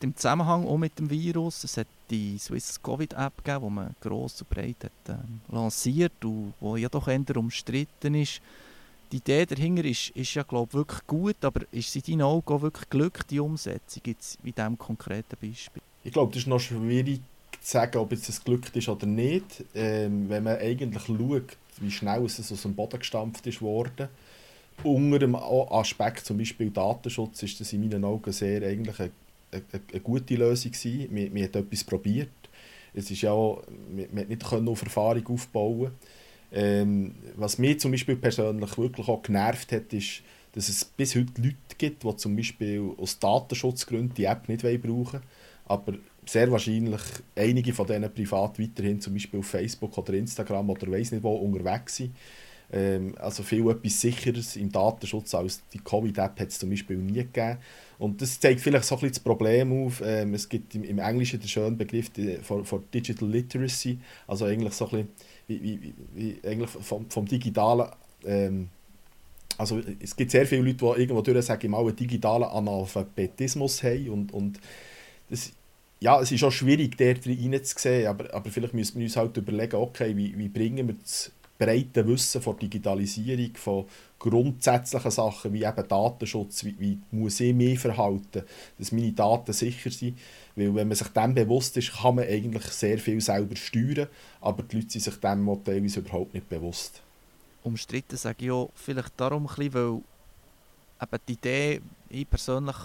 im 0.00 0.16
Zusammenhang 0.16 0.66
auch 0.66 0.76
mit 0.76 0.98
dem 0.98 1.08
Virus. 1.08 1.64
Es 1.64 1.76
hat 1.76 1.86
die 2.10 2.38
Swiss 2.38 2.80
Covid-App 2.82 3.44
gegeben, 3.44 3.64
die 3.64 3.74
man 3.74 3.94
gross 4.00 4.40
und 4.40 4.50
breit 4.50 4.76
hat, 4.82 5.16
äh, 5.16 5.54
lanciert 5.54 6.24
und 6.24 6.54
die 6.60 6.82
ja 6.82 6.88
doch 6.88 7.08
eher 7.08 7.36
umstritten 7.36 8.14
ist. 8.14 8.40
Die 9.12 9.18
Idee 9.18 9.46
dahinter 9.46 9.84
ist, 9.84 10.10
ist 10.10 10.34
ja 10.34 10.42
glaube 10.42 10.72
wirklich 10.72 11.06
gut, 11.06 11.36
aber 11.42 11.60
ist 11.70 11.92
sie 11.92 12.00
in 12.00 12.18
deinen 12.18 12.22
Augen 12.22 12.52
auch 12.52 12.62
wirklich 12.62 12.90
glücklich, 12.90 13.26
die 13.28 13.40
Umsetzung 13.40 14.02
jetzt 14.06 14.38
in 14.42 14.52
diesem 14.52 14.76
konkreten 14.76 15.36
Beispiel? 15.40 15.82
Ich 16.02 16.12
glaube, 16.12 16.32
das 16.32 16.42
ist 16.42 16.48
noch 16.48 16.58
schwierig 16.58 17.20
sagen, 17.60 17.98
ob 17.98 18.12
es 18.12 18.44
glücklich 18.44 18.76
ist 18.76 18.88
oder 18.88 19.06
nicht. 19.06 19.64
Ähm, 19.74 20.28
wenn 20.28 20.44
man 20.44 20.58
eigentlich 20.58 21.04
schaut, 21.04 21.56
wie 21.80 21.90
schnell 21.90 22.24
es 22.24 22.52
aus 22.52 22.62
dem 22.62 22.74
Boden 22.74 22.98
gestampft 22.98 23.46
ist 23.46 23.62
worden, 23.62 24.08
unter 24.82 25.18
dem 25.18 25.34
Aspekt 25.34 26.26
zum 26.26 26.38
Beispiel 26.38 26.70
Datenschutz 26.70 27.42
ist 27.42 27.60
das 27.60 27.72
in 27.72 27.80
meinen 27.80 28.04
Augen 28.04 28.32
sehr 28.32 28.62
eigentlich 28.62 29.00
eine, 29.00 29.10
eine, 29.50 29.82
eine 29.90 30.00
gute 30.00 30.34
Lösung 30.34 30.72
gewesen. 30.72 31.14
Man, 31.14 31.32
man 31.32 31.42
hat 31.44 31.56
etwas 31.56 31.84
probiert. 31.84 32.28
Es 32.94 33.10
ist 33.10 33.22
ja 33.22 33.32
auch, 33.32 33.62
man, 33.90 34.06
man 34.12 34.28
nicht 34.28 34.44
auf 34.44 34.82
Erfahrung 34.82 35.26
aufbauen 35.28 35.92
ähm, 36.52 37.14
Was 37.36 37.58
mich 37.58 37.80
zum 37.80 37.90
Beispiel 37.90 38.16
persönlich 38.16 38.78
wirklich 38.78 39.08
auch 39.08 39.22
genervt 39.22 39.72
hat, 39.72 39.92
ist, 39.92 40.22
dass 40.52 40.68
es 40.68 40.84
bis 40.84 41.14
heute 41.14 41.40
Leute 41.40 41.56
gibt, 41.76 42.04
die 42.04 42.16
zum 42.16 42.36
Beispiel 42.36 42.92
aus 42.96 43.18
Datenschutzgründen 43.18 44.14
die 44.14 44.24
App 44.24 44.48
nicht 44.48 44.62
brauchen 44.62 44.82
wollen, 44.82 45.22
aber 45.66 45.94
sehr 46.28 46.50
wahrscheinlich 46.50 47.00
einige 47.34 47.72
von 47.72 47.86
denen 47.86 48.12
privat 48.12 48.58
weiterhin 48.58 49.00
zum 49.00 49.14
Beispiel 49.14 49.40
auf 49.40 49.46
Facebook 49.46 49.96
oder 49.96 50.14
Instagram 50.14 50.70
oder 50.70 50.90
weiß 50.90 51.12
nicht 51.12 51.22
wo 51.22 51.34
unterwegs 51.36 51.96
sind 51.96 52.14
ähm, 52.72 53.14
also 53.18 53.42
viel 53.42 53.68
etwas 53.70 54.00
sicheres 54.00 54.56
im 54.56 54.72
Datenschutz 54.72 55.34
als 55.34 55.62
die 55.72 55.78
Covid-App 55.78 56.40
hat 56.40 56.48
es 56.48 56.58
zum 56.58 56.70
Beispiel 56.70 56.96
nie 56.96 57.14
gegeben. 57.14 57.58
Und 57.98 58.20
das 58.20 58.40
zeigt 58.40 58.60
vielleicht 58.60 58.84
so 58.84 58.96
ein 58.96 59.00
bisschen 59.00 59.14
das 59.14 59.20
Problem 59.20 59.86
auf. 59.86 60.02
Ähm, 60.04 60.34
es 60.34 60.48
gibt 60.48 60.74
im, 60.74 60.84
im 60.84 60.98
Englischen 60.98 61.40
den 61.40 61.48
schönen 61.48 61.76
Begriff 61.76 62.10
von 62.42 62.84
Digital 62.92 63.28
Literacy, 63.28 63.98
also 64.26 64.46
eigentlich 64.46 64.74
so 64.74 64.88
ein 64.90 64.90
bisschen 64.90 65.08
wie, 65.46 65.62
wie, 65.62 65.94
wie 66.14 66.48
eigentlich 66.48 66.70
vom, 66.70 67.08
vom 67.08 67.26
digitalen 67.26 67.88
ähm, 68.24 68.68
also 69.58 69.80
es 70.00 70.14
gibt 70.14 70.32
sehr 70.32 70.46
viele 70.46 70.62
Leute, 70.62 70.76
die 70.76 71.00
irgendwo 71.00 71.22
durch, 71.22 71.46
sage 71.46 71.66
ich 71.66 71.70
mal, 71.70 71.80
einen 71.80 71.96
digitalen 71.96 72.44
Analphabetismus 72.44 73.82
haben 73.82 74.10
und, 74.10 74.34
und 74.34 74.60
das, 75.30 75.52
ja, 76.00 76.20
es 76.20 76.30
ist 76.30 76.44
auch 76.44 76.52
schwierig, 76.52 76.96
dort 76.96 77.26
reinzusehen, 77.26 78.06
aber, 78.06 78.32
aber 78.34 78.50
vielleicht 78.50 78.74
müssen 78.74 78.98
wir 78.98 79.06
uns 79.06 79.16
halt 79.16 79.36
überlegen, 79.36 79.76
okay, 79.76 80.16
wie, 80.16 80.36
wie 80.36 80.48
bringen 80.48 80.88
wir 80.88 80.94
das 80.94 81.32
breite 81.58 82.06
Wissen 82.06 82.42
von 82.42 82.58
Digitalisierung, 82.58 83.54
von 83.54 83.86
grundsätzlichen 84.18 85.10
Sachen 85.10 85.52
wie 85.52 85.64
eben 85.64 85.88
Datenschutz, 85.88 86.64
wie, 86.64 86.74
wie 86.78 86.98
muss 87.10 87.40
ich 87.40 87.54
mich 87.54 87.78
verhalten, 87.78 88.42
dass 88.78 88.92
meine 88.92 89.12
Daten 89.12 89.52
sicher 89.52 89.90
sind. 89.90 90.18
Weil 90.54 90.74
wenn 90.74 90.88
man 90.88 90.96
sich 90.96 91.08
dem 91.08 91.34
bewusst 91.34 91.76
ist, 91.76 91.92
kann 91.92 92.16
man 92.16 92.26
eigentlich 92.26 92.64
sehr 92.64 92.98
viel 92.98 93.20
selber 93.20 93.56
steuern, 93.56 94.08
aber 94.40 94.62
die 94.62 94.76
Leute 94.76 94.90
sind 94.90 95.02
sich 95.02 95.16
dem 95.16 95.64
teilweise 95.64 96.00
überhaupt 96.00 96.34
nicht 96.34 96.48
bewusst. 96.48 97.02
Umstritten 97.62 98.16
sage 98.16 98.44
ich 98.44 98.50
auch 98.50 98.70
vielleicht 98.74 99.12
darum, 99.16 99.48
weil 99.56 99.68
eben 99.68 100.02
die 101.28 101.32
Idee, 101.32 101.80
ich 102.08 102.28
persönlich 102.28 102.76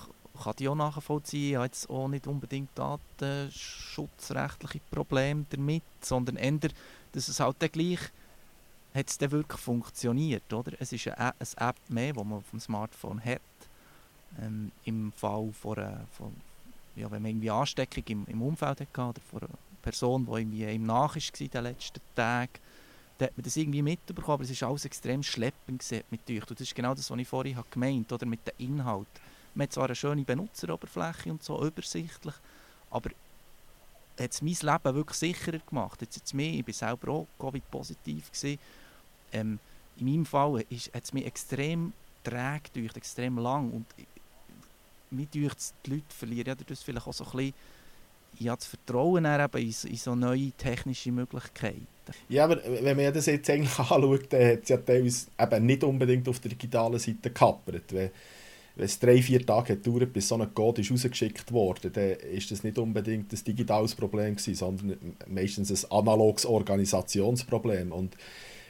kann 0.43 0.55
die 0.57 0.67
auch 0.67 0.75
nachvollziehen, 0.75 1.49
ich 1.49 1.55
habe 1.55 1.65
jetzt 1.65 1.89
auch 1.89 2.07
nicht 2.07 2.27
unbedingt 2.27 2.69
datenschutzrechtliche 2.75 4.81
Probleme 4.89 5.45
damit, 5.49 5.83
sondern 6.01 6.37
eher, 6.37 6.69
dass 7.11 7.27
es 7.27 7.39
halt 7.39 7.57
dann 7.59 7.71
gleich 7.71 7.99
hat 8.93 9.09
es 9.09 9.17
dann 9.17 9.31
wirklich 9.31 9.59
funktioniert, 9.59 10.51
oder? 10.51 10.73
Es 10.79 10.91
ist 10.91 11.07
eine, 11.07 11.17
eine 11.17 11.69
App 11.69 11.77
mehr, 11.87 12.13
die 12.13 12.19
man 12.19 12.39
auf 12.39 12.49
dem 12.51 12.59
Smartphone 12.59 13.23
hat. 13.23 13.41
Ähm, 14.41 14.71
Im 14.85 15.11
Fall 15.13 15.51
von, 15.53 15.77
einer, 15.77 16.05
von 16.11 16.33
ja, 16.95 17.09
wenn 17.09 17.21
man 17.21 17.31
irgendwie 17.31 17.51
Ansteckung 17.51 18.03
im, 18.07 18.25
im 18.27 18.41
Umfeld 18.41 18.81
hatte 18.81 19.01
oder 19.01 19.21
von 19.29 19.41
einer 19.41 19.57
Person, 19.81 20.25
die 20.25 20.31
irgendwie 20.31 20.65
ihm 20.65 20.85
nach 20.85 21.15
war 21.15 21.39
in 21.39 21.49
den 21.49 21.63
letzten 21.63 22.01
Tagen, 22.15 22.51
dann 23.17 23.27
hat 23.27 23.37
man 23.37 23.43
das 23.43 23.55
irgendwie 23.55 23.81
mitbekommen, 23.81 24.33
aber 24.33 24.43
es 24.43 24.51
ist 24.51 24.63
alles 24.63 24.85
extrem 24.85 25.23
schleppend 25.23 25.83
mit 26.09 26.29
euch. 26.29 26.41
Und 26.41 26.51
das 26.51 26.61
ist 26.61 26.75
genau 26.75 26.93
das, 26.93 27.09
was 27.09 27.19
ich 27.19 27.27
vorhin 27.27 27.55
habe 27.55 27.67
gemeint 27.69 28.11
oder 28.11 28.25
mit 28.25 28.39
dem 28.47 28.75
Inhalt. 28.75 29.07
Man 29.53 29.65
hat 29.65 29.73
zwar 29.73 29.85
eine 29.85 29.95
schöne 29.95 30.23
Benutzeroberfläche 30.23 31.31
und 31.31 31.43
so 31.43 31.63
übersichtlich, 31.65 32.35
aber 32.89 33.09
hat 34.19 34.31
es 34.31 34.41
mein 34.41 34.55
Leben 34.61 34.95
wirklich 34.95 35.17
sicherer 35.17 35.59
gemacht. 35.59 36.01
Jetzt, 36.01 36.15
jetzt 36.15 36.33
mehr, 36.33 36.53
ich 36.53 36.67
war 36.67 36.73
selber 36.73 37.11
auch 37.11 37.27
Covid-positiv 37.39 38.29
ähm, 39.33 39.59
in 39.97 40.05
meinem 40.05 40.25
Fall 40.25 40.59
hat 40.59 41.03
es 41.03 41.13
mich 41.13 41.25
extrem 41.25 41.93
träge 42.23 42.69
durch, 42.73 42.95
extrem 42.95 43.37
lang 43.37 43.71
und 43.71 43.85
mir 45.09 45.27
durch 45.31 45.53
die 45.85 45.91
Leute 45.91 46.03
verlieren 46.09 46.47
ja 46.47 46.55
das 46.55 46.83
vielleicht 46.83 47.07
auch 47.07 47.13
so 47.13 47.25
ein 47.25 47.31
bisschen 47.31 47.53
ja, 48.39 48.55
das 48.55 48.65
Vertrauen 48.65 49.25
in, 49.25 49.49
in 49.63 49.97
so 49.97 50.15
neue 50.15 50.51
technische 50.51 51.11
Möglichkeiten. 51.11 51.85
Ja, 52.29 52.45
aber 52.45 52.61
wenn 52.65 52.95
man 52.95 53.13
das 53.13 53.25
jetzt 53.25 53.49
eigentlich 53.49 53.77
anschaut, 53.79 54.31
dann 54.31 54.45
hat 54.45 54.63
es 54.63 54.69
ja 54.69 54.77
teilweise 54.77 55.27
eben 55.37 55.65
nicht 55.65 55.83
unbedingt 55.83 56.27
auf 56.29 56.39
der 56.39 56.49
digitalen 56.49 56.97
Seite 56.97 57.17
gekappert. 57.21 57.91
Wenn, 57.91 58.09
wenn 58.75 58.85
es 58.85 58.99
drei, 58.99 59.21
vier 59.21 59.45
Tage 59.45 59.75
dauert, 59.75 60.13
bis 60.13 60.27
so 60.27 60.35
ein 60.35 60.53
Code 60.53 60.81
rausgeschickt 60.89 61.51
wurde, 61.51 61.91
dann 61.91 62.11
ist 62.33 62.51
das 62.51 62.63
nicht 62.63 62.77
unbedingt 62.77 63.31
ein 63.31 63.43
digitales 63.45 63.95
Problem 63.95 64.35
gewesen, 64.35 64.55
sondern 64.55 65.15
meistens 65.27 65.85
ein 65.85 65.91
analoges 65.91 66.45
Organisationsproblem. 66.45 67.91
Und 67.91 68.15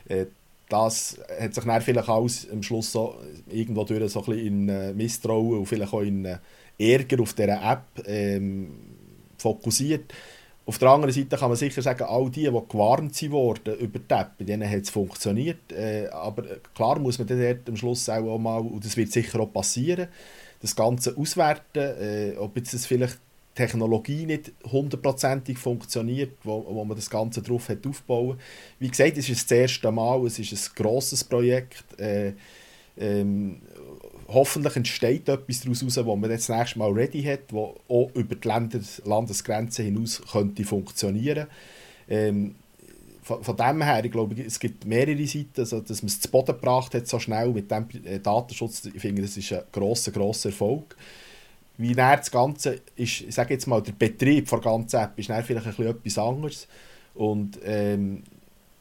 äh, 0.07 0.25
das 0.69 1.19
hat 1.39 1.53
sich 1.53 1.63
dann 1.63 1.81
vielleicht 1.81 2.09
alles 2.09 2.47
am 2.49 2.63
Schluss 2.63 2.91
so 2.91 3.15
irgendwo 3.49 3.83
durch 3.83 4.11
so 4.11 4.19
ein 4.19 4.25
bisschen 4.25 4.47
in 4.47 4.69
äh, 4.69 4.93
Misstrauen 4.93 5.59
und 5.59 5.65
vielleicht 5.65 5.93
auch 5.93 6.01
in 6.01 6.25
äh, 6.25 6.37
Ärger 6.79 7.21
auf 7.21 7.33
dieser 7.33 7.61
App 7.61 8.07
ähm, 8.07 8.71
fokussiert. 9.37 10.13
Auf 10.71 10.77
der 10.77 10.87
anderen 10.87 11.13
Seite 11.13 11.35
kann 11.35 11.49
man 11.49 11.57
sicher 11.57 11.81
sagen, 11.81 12.05
all 12.05 12.29
die, 12.29 12.45
die 12.45 12.61
gewarnt 12.69 13.29
wurden 13.29 13.75
über 13.75 13.99
die 13.99 14.13
App, 14.13 14.37
bei 14.39 14.45
denen 14.45 14.69
hat 14.69 14.83
es 14.83 14.89
funktioniert. 14.89 15.69
Äh, 15.73 16.07
aber 16.13 16.43
klar 16.73 16.97
muss 16.97 17.19
man 17.19 17.27
dann 17.27 17.59
am 17.67 17.75
Schluss 17.75 18.07
auch 18.07 18.37
mal, 18.37 18.61
und 18.61 18.85
das 18.85 18.95
wird 18.95 19.11
sicher 19.11 19.41
auch 19.41 19.51
passieren, 19.51 20.07
das 20.61 20.73
Ganze 20.73 21.17
auswerten, 21.17 21.77
äh, 21.77 22.37
ob 22.37 22.55
jetzt 22.55 22.73
das 22.73 22.85
vielleicht 22.85 23.19
Technologie 23.53 24.25
nicht 24.25 24.53
hundertprozentig 24.63 25.57
funktioniert, 25.57 26.37
wo, 26.45 26.65
wo 26.65 26.85
man 26.85 26.95
das 26.95 27.09
Ganze 27.09 27.41
drauf 27.41 27.67
hat 27.67 27.85
aufbauen. 27.85 28.39
Wie 28.79 28.87
gesagt, 28.87 29.17
es 29.17 29.27
ist 29.27 29.51
das 29.51 29.57
erste 29.57 29.91
Mal, 29.91 30.25
es 30.25 30.39
ist 30.39 30.53
ein 30.53 30.75
grosses 30.81 31.25
Projekt. 31.25 31.99
Äh, 31.99 32.31
ähm, 32.97 33.61
hoffentlich 34.33 34.75
entsteht 34.75 35.29
etwas 35.29 35.61
daraus, 35.61 35.81
heraus, 35.81 36.05
wo 36.05 36.15
man 36.15 36.29
das 36.29 36.49
nächste 36.49 36.79
Mal 36.79 36.91
ready 36.91 37.23
hat, 37.23 37.51
wo 37.51 37.75
auch 37.87 38.09
über 38.13 38.35
die 38.35 38.47
Länder, 38.47 38.79
Landesgrenzen 39.05 39.85
hinaus 39.85 40.21
könnte 40.31 40.63
funktionieren. 40.63 41.47
Ähm, 42.09 42.55
von, 43.23 43.43
von 43.43 43.55
dem 43.55 43.81
her, 43.83 44.03
ich 44.03 44.11
glaube, 44.11 44.35
es 44.41 44.59
gibt 44.59 44.85
mehrere 44.85 45.25
Seiten, 45.27 45.59
also, 45.59 45.79
dass 45.79 46.01
man 46.01 46.07
es 46.07 46.19
zu 46.19 46.29
Boden 46.29 46.55
gebracht 46.55 46.93
hat, 46.95 47.07
so 47.07 47.19
schnell 47.19 47.49
mit 47.49 47.69
dem 47.69 47.85
äh, 48.05 48.19
Datenschutz, 48.19 48.85
ich 48.85 49.01
finde, 49.01 49.21
das 49.21 49.37
ist 49.37 49.53
ein 49.53 49.61
grosser, 49.71 50.11
grosser 50.11 50.49
Erfolg 50.49 50.95
wie 51.81 51.95
das 51.95 52.29
Ganze 52.29 52.81
ist, 52.95 53.21
ich 53.21 53.33
sage 53.33 53.55
jetzt 53.55 53.65
mal, 53.65 53.81
der 53.81 53.93
Betrieb 53.93 54.47
der 54.47 54.59
ganzen 54.59 54.99
App 54.99 55.17
ist 55.17 55.25
vielleicht 55.25 55.49
ein 55.49 55.63
bisschen 55.63 55.87
etwas 55.87 56.17
anderes. 56.17 56.67
Und 57.15 57.59
ähm, 57.63 58.23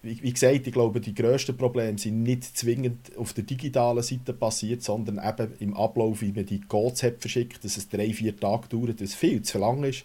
wie, 0.03 0.33
gesagt, 0.33 0.67
ich 0.67 0.73
glaube, 0.73 1.01
die 1.01 1.15
grössten 1.15 1.57
Probleme 1.57 1.99
sind 1.99 2.23
nicht 2.23 2.57
zwingend 2.57 3.17
auf 3.19 3.35
der 3.35 3.45
digitalen 3.45 4.03
Seite 4.03 4.33
passiert, 4.33 4.83
sondern 4.83 5.21
eben 5.23 5.53
im 5.61 5.77
Ablauf, 5.77 6.23
wie 6.23 6.33
man 6.33 6.47
die 6.47 6.61
Codes 6.61 7.03
hat 7.03 7.21
verschickt, 7.21 7.65
dass 7.65 7.77
es 7.77 7.89
drei, 7.89 8.13
vier 8.13 8.39
Tage 8.39 8.69
dauert, 8.69 9.01
dass 9.01 9.15
viel 9.15 9.43
zu 9.43 9.59
lang 9.59 9.85
ist, 9.85 10.05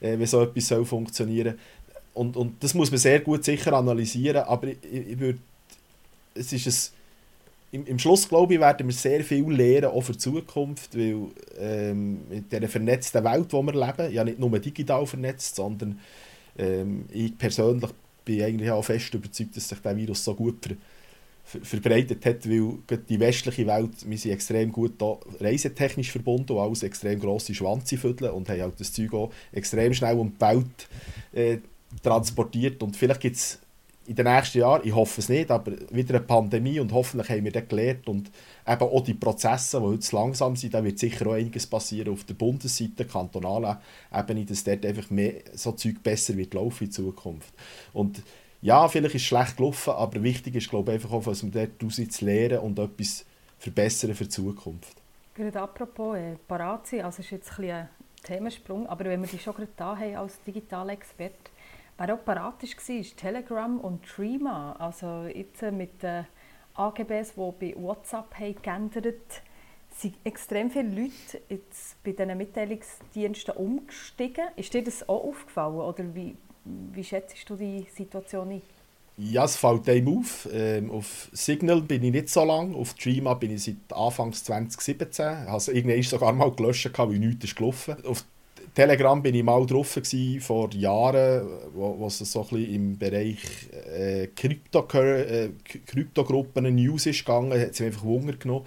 äh, 0.00 0.18
wie 0.18 0.26
so 0.26 0.42
etwas 0.42 0.68
soll 0.68 0.86
funktionieren. 0.86 1.58
Und, 2.14 2.36
und 2.36 2.62
das 2.64 2.72
muss 2.72 2.90
man 2.90 2.98
sehr 2.98 3.20
gut 3.20 3.44
sicher 3.44 3.74
analysieren, 3.74 4.44
aber 4.44 4.68
ich, 4.68 4.78
ich 4.82 5.20
würde, 5.20 5.38
es 6.34 6.52
ist 6.54 6.66
ein, 6.66 6.96
im, 7.72 7.86
im 7.86 7.98
Schluss 7.98 8.26
glaube 8.26 8.54
ich, 8.54 8.60
werden 8.60 8.86
wir 8.86 8.94
sehr 8.94 9.22
viel 9.22 9.50
lernen, 9.50 9.90
auch 9.90 10.00
für 10.00 10.12
die 10.12 10.18
Zukunft, 10.18 10.96
weil 10.96 11.26
ähm, 11.58 12.20
in 12.30 12.48
dieser 12.50 12.68
vernetzten 12.68 13.22
Welt, 13.22 13.52
in 13.52 13.66
der 13.66 13.74
wir 13.74 13.86
leben, 13.86 14.14
ja 14.14 14.24
nicht 14.24 14.38
nur 14.38 14.58
digital 14.58 15.04
vernetzt, 15.04 15.56
sondern 15.56 16.00
ähm, 16.56 17.04
ich 17.12 17.36
persönlich 17.36 17.90
bin 18.26 18.42
eigentlich 18.42 18.70
auch 18.70 18.84
fest 18.84 19.14
überzeugt, 19.14 19.56
dass 19.56 19.68
sich 19.70 19.78
der 19.78 19.96
Virus 19.96 20.22
so 20.22 20.34
gut 20.34 20.66
ver, 20.66 20.76
ver, 21.44 21.60
verbreitet 21.64 22.26
hat, 22.26 22.46
weil 22.46 22.78
die 23.08 23.20
westliche 23.20 23.66
Welt, 23.66 23.92
wir 24.06 24.18
sind 24.18 24.32
extrem 24.32 24.70
gut 24.70 24.94
da 24.98 25.16
reisetechnisch 25.40 26.10
verbunden 26.10 26.52
und 26.52 26.58
alles 26.58 26.82
extrem 26.82 27.18
grosse 27.18 27.54
Schwanze 27.54 27.96
füdeln 27.96 28.32
und 28.32 28.50
haben 28.50 28.60
halt 28.60 28.78
das 28.78 28.92
Zeug 28.92 29.14
auch 29.14 29.32
extrem 29.52 29.94
schnell 29.94 30.16
die 30.16 30.40
Welt 30.40 30.88
äh, 31.32 31.58
transportiert 32.02 32.82
und 32.82 32.96
vielleicht 32.96 33.20
gibt 33.20 33.36
es 33.36 33.60
in 34.06 34.14
den 34.14 34.26
nächsten 34.26 34.58
Jahren, 34.58 34.82
ich 34.84 34.94
hoffe 34.94 35.20
es 35.20 35.28
nicht, 35.28 35.50
aber 35.50 35.72
wieder 35.90 36.16
eine 36.16 36.24
Pandemie 36.24 36.80
und 36.80 36.92
hoffentlich 36.92 37.28
haben 37.28 37.44
wir 37.44 37.52
dann 37.52 37.68
gelernt 37.68 38.08
und 38.08 38.30
eben 38.66 38.82
auch 38.82 39.04
die 39.04 39.14
Prozesse, 39.14 39.78
die 39.78 39.86
heute 39.86 40.16
langsam 40.16 40.56
sind, 40.56 40.74
da 40.74 40.84
wird 40.84 40.98
sicher 40.98 41.26
auch 41.26 41.32
einiges 41.32 41.66
passieren 41.66 42.12
auf 42.12 42.24
der 42.24 42.34
Bundesseite, 42.34 43.04
kantonaler 43.04 43.80
Ebene, 44.14 44.44
dass 44.44 44.64
dort 44.64 44.86
einfach 44.86 45.10
mehr 45.10 45.34
so 45.54 45.72
Zeug 45.72 46.02
besser 46.02 46.36
wird 46.36 46.54
laufen 46.54 46.84
in 46.84 46.92
Zukunft. 46.92 47.52
Und 47.92 48.22
ja, 48.62 48.88
vielleicht 48.88 49.14
ist 49.14 49.22
es 49.22 49.28
schlecht 49.28 49.56
gelaufen, 49.56 49.92
aber 49.92 50.22
wichtig 50.22 50.54
ist, 50.54 50.70
glaube 50.70 50.92
ich, 50.92 50.94
einfach 50.96 51.12
auch, 51.12 51.26
was 51.26 51.42
wir 51.42 51.50
dort 51.50 51.92
zu 51.92 52.24
lernen 52.24 52.58
und 52.58 52.78
etwas 52.78 53.24
verbessern 53.58 54.14
für 54.14 54.24
die 54.24 54.30
Zukunft. 54.30 54.96
Gerade 55.34 55.60
apropos 55.60 56.16
äh, 56.16 56.36
parat 56.48 56.86
sein, 56.86 57.02
also 57.02 57.20
ist 57.20 57.30
jetzt 57.30 57.58
ein, 57.58 57.70
ein 57.70 57.88
Themensprung, 58.22 58.86
aber 58.86 59.04
wenn 59.04 59.20
wir 59.20 59.28
die 59.28 59.38
schon 59.38 59.54
gerade 59.54 59.68
da 59.76 59.96
haben 59.96 60.16
als 60.16 60.40
digitaler 60.42 60.92
Experte, 60.92 61.50
Wer 61.98 62.14
auch 62.14 62.24
parat 62.24 62.62
war, 62.62 62.96
ist 62.96 63.16
Telegram 63.16 63.80
und 63.80 64.04
Trima. 64.04 64.72
Also 64.78 65.24
jetzt 65.32 65.62
mit 65.62 66.02
den 66.02 66.26
AGBs, 66.74 67.34
die 67.34 67.52
bei 67.72 67.74
WhatsApp 67.80 68.34
haben 68.38 68.62
geändert 68.62 69.42
sind 69.98 70.14
extrem 70.24 70.70
viele 70.70 70.88
Leute 70.88 71.40
jetzt 71.48 72.02
bei 72.04 72.12
diesen 72.12 72.36
Mitteilungsdiensten 72.36 73.54
umgestiegen. 73.56 74.44
Ist 74.56 74.74
dir 74.74 74.84
das 74.84 75.08
auch 75.08 75.24
aufgefallen 75.24 75.76
oder 75.76 76.14
wie, 76.14 76.36
wie 76.64 77.04
schätzt 77.04 77.48
du 77.48 77.56
die 77.56 77.86
Situation 77.94 78.50
ein? 78.50 78.62
Ja, 79.18 79.44
es 79.44 79.56
fällt 79.56 79.88
einem 79.88 80.18
auf. 80.18 80.46
Ähm, 80.52 80.90
auf 80.90 81.30
Signal 81.32 81.80
bin 81.80 82.04
ich 82.04 82.12
nicht 82.12 82.28
so 82.28 82.44
lange, 82.44 82.76
auf 82.76 82.92
Trima 82.94 83.32
bin 83.32 83.52
ich 83.52 83.64
seit 83.64 83.76
Anfang 83.90 84.34
2017. 84.34 85.24
Also 85.24 85.72
irgendwann 85.72 86.02
sogar 86.02 86.32
mal 86.34 86.52
gelöscht, 86.52 86.90
weil 86.98 87.18
nichts 87.18 87.44
ist 87.46 87.56
gelaufen. 87.56 87.96
Auf 88.04 88.24
Telegram 88.76 89.22
bin 89.22 89.34
ich 89.34 89.42
mal 89.42 89.64
drauf 89.64 89.94
gewesen, 89.94 90.38
vor 90.38 90.70
Jahren, 90.74 91.48
wo, 91.72 92.06
es 92.08 92.18
so 92.18 92.42
ein 92.42 92.48
bisschen 92.48 92.74
im 92.74 92.98
Bereich 92.98 93.38
äh, 93.72 94.26
Krypto, 94.36 94.86
äh, 94.98 95.48
Kryptogruppen 95.86 96.74
News 96.74 97.06
ist 97.06 97.24
gegangen, 97.24 97.58
hat 97.58 97.70
es 97.70 97.80
mich 97.80 97.86
einfach 97.86 98.04
Wunder 98.04 98.34
genommen. 98.34 98.66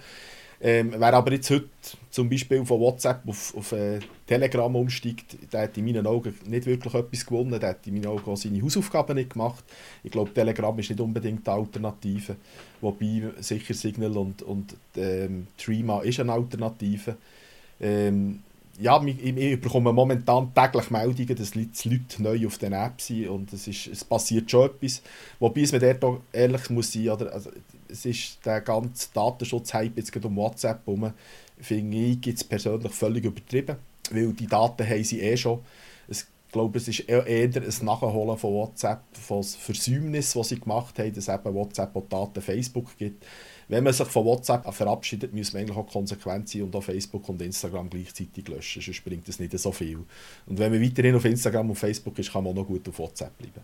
Ähm, 0.60 0.94
wer 0.98 1.14
aber 1.14 1.30
jetzt 1.32 1.48
heute 1.50 1.68
zum 2.10 2.28
Beispiel 2.28 2.66
von 2.66 2.80
WhatsApp 2.80 3.20
auf, 3.28 3.56
auf 3.56 3.70
äh, 3.70 4.00
Telegram 4.26 4.74
umsteigt, 4.74 5.36
der 5.52 5.62
hat 5.62 5.78
in 5.78 5.84
meinen 5.84 6.04
Augen 6.08 6.34
nicht 6.44 6.66
wirklich 6.66 6.92
etwas 6.92 7.24
gewonnen, 7.24 7.60
der 7.60 7.68
hat 7.68 7.86
in 7.86 7.94
meinen 7.94 8.08
Augen 8.08 8.28
auch 8.28 8.36
seine 8.36 8.60
Hausaufgaben 8.60 9.14
nicht 9.14 9.34
gemacht. 9.34 9.62
Ich 10.02 10.10
glaube, 10.10 10.34
Telegram 10.34 10.76
ist 10.76 10.90
nicht 10.90 11.00
unbedingt 11.00 11.46
die 11.46 11.50
Alternative, 11.50 12.34
wobei 12.80 13.30
sicher 13.38 13.74
Signal 13.74 14.16
und, 14.16 14.42
und 14.42 14.74
ähm, 14.96 15.46
Trima 15.56 16.02
ist 16.02 16.18
eine 16.18 16.32
Alternative. 16.32 17.16
Ähm, 17.80 18.40
ja, 18.78 19.02
ich, 19.04 19.24
ich 19.24 19.60
bekomme 19.60 19.92
momentan 19.92 20.54
täglich 20.54 20.90
Meldungen, 20.90 21.36
dass 21.36 21.50
die 21.50 21.68
Leute 21.84 22.22
neu 22.22 22.46
auf 22.46 22.58
den 22.58 22.72
App 22.72 23.00
sind 23.00 23.28
und 23.28 23.52
es, 23.52 23.66
ist, 23.66 23.88
es 23.88 24.04
passiert 24.04 24.50
schon 24.50 24.66
etwas. 24.70 25.02
Wobei 25.38 25.62
es 25.62 25.72
mir 25.72 25.80
dort 25.80 26.04
auch 26.04 26.20
ehrlich 26.32 26.70
muss 26.70 26.92
sein, 26.92 27.08
oder, 27.10 27.32
also, 27.32 27.50
es 27.88 28.04
ist 28.06 28.44
der 28.44 28.60
ganze 28.60 29.08
Datenschutz-Hype 29.12 29.96
jetzt 29.96 30.16
um 30.24 30.36
WhatsApp 30.36 30.86
herum, 30.86 31.12
finde 31.58 31.96
ich 31.96 32.24
jetzt 32.24 32.48
persönlich 32.48 32.92
völlig 32.92 33.24
übertrieben, 33.24 33.76
weil 34.10 34.32
die 34.32 34.46
Daten 34.46 34.88
haben 34.88 35.04
sie 35.04 35.20
eh 35.20 35.36
schon. 35.36 35.60
Es, 36.08 36.22
ich 36.22 36.52
glaube, 36.52 36.78
es 36.78 36.88
ist 36.88 37.00
eher 37.00 37.24
ein 37.24 37.52
Nachholen 37.82 38.38
von 38.38 38.54
WhatsApp, 38.54 39.02
von 39.12 39.42
Versäumnis, 39.42 40.34
was 40.34 40.48
sie 40.48 40.58
gemacht 40.58 40.98
haben, 40.98 41.12
dass 41.12 41.28
eben 41.28 41.54
WhatsApp 41.54 41.94
auch 41.94 42.08
Daten 42.08 42.40
Facebook 42.40 42.96
gibt 42.96 43.24
wenn 43.70 43.84
man 43.84 43.92
sich 43.92 44.08
von 44.08 44.24
WhatsApp 44.24 44.72
verabschiedet, 44.74 45.32
muss 45.32 45.52
man 45.52 45.62
eigentlich 45.62 45.76
auch 45.76 45.86
konsequent 45.86 46.48
sein 46.48 46.62
und 46.62 46.74
auch 46.74 46.82
Facebook 46.82 47.28
und 47.28 47.40
Instagram 47.40 47.88
gleichzeitig 47.88 48.48
löschen, 48.48 48.82
sonst 48.82 49.04
bringt 49.04 49.28
das 49.28 49.38
nicht 49.38 49.56
so 49.56 49.70
viel. 49.70 49.98
Und 50.46 50.58
wenn 50.58 50.72
man 50.72 50.82
weiterhin 50.82 51.14
auf 51.14 51.24
Instagram 51.24 51.70
und 51.70 51.76
Facebook 51.76 52.18
ist, 52.18 52.32
kann 52.32 52.42
man 52.42 52.52
auch 52.52 52.56
noch 52.56 52.66
gut 52.66 52.88
auf 52.88 52.98
WhatsApp 52.98 53.36
bleiben. 53.38 53.60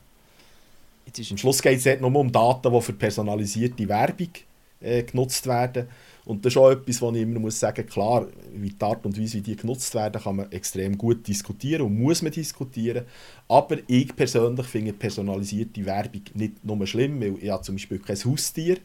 Am 1.31 1.39
Schluss 1.39 1.61
geht 1.61 1.85
es 1.85 2.01
nur 2.01 2.15
um 2.15 2.31
Daten, 2.31 2.73
die 2.73 2.81
für 2.81 2.93
personalisierte 2.93 3.89
Werbung 3.89 4.31
äh, 4.81 5.03
genutzt 5.03 5.47
werden. 5.47 5.89
Und 6.25 6.45
das 6.45 6.53
ist 6.53 6.57
auch 6.57 6.71
etwas, 6.71 7.01
wo 7.01 7.11
ich 7.13 7.23
immer 7.23 7.41
muss 7.41 7.59
sagen 7.59 7.87
klar, 7.87 8.27
wie 8.53 8.71
die 8.71 8.85
Art 8.85 9.05
und 9.07 9.19
Weise, 9.21 9.35
wie 9.39 9.41
die 9.41 9.57
genutzt 9.57 9.95
werden, 9.95 10.21
kann 10.21 10.37
man 10.37 10.53
extrem 10.53 10.97
gut 10.97 11.27
diskutieren 11.27 11.83
und 11.83 11.99
muss 11.99 12.23
man 12.23 12.33
diskutieren. 12.33 13.07
Aber 13.49 13.79
ich 13.87 14.15
persönlich 14.15 14.67
finde 14.67 14.93
personalisierte 14.93 15.85
Werbung 15.85 16.23
nicht 16.35 16.65
nur 16.65 16.87
schlimm, 16.87 17.21
weil 17.21 17.39
ich 17.41 17.51
habe 17.51 17.63
zum 17.63 17.77
Beispiel 17.77 17.99
kein 17.99 18.17
Haustier 18.17 18.79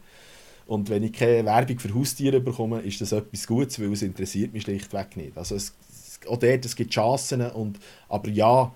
und 0.66 0.88
wenn 0.88 1.02
ich 1.02 1.12
keine 1.12 1.44
Werbung 1.44 1.78
für 1.78 1.94
Haustiere 1.94 2.40
bekomme, 2.40 2.80
ist 2.80 3.00
das 3.00 3.12
etwas 3.12 3.46
Gutes, 3.46 3.80
weil 3.80 3.92
es 3.92 4.02
interessiert 4.02 4.52
mich 4.52 4.62
schlichtweg 4.62 5.16
nicht. 5.16 5.36
Also 5.36 5.56
es, 5.56 5.74
auch 6.28 6.38
dort, 6.38 6.64
es 6.64 6.76
gibt 6.76 6.92
Chancen, 6.92 7.40
und, 7.50 7.78
aber 8.08 8.28
ja, 8.28 8.72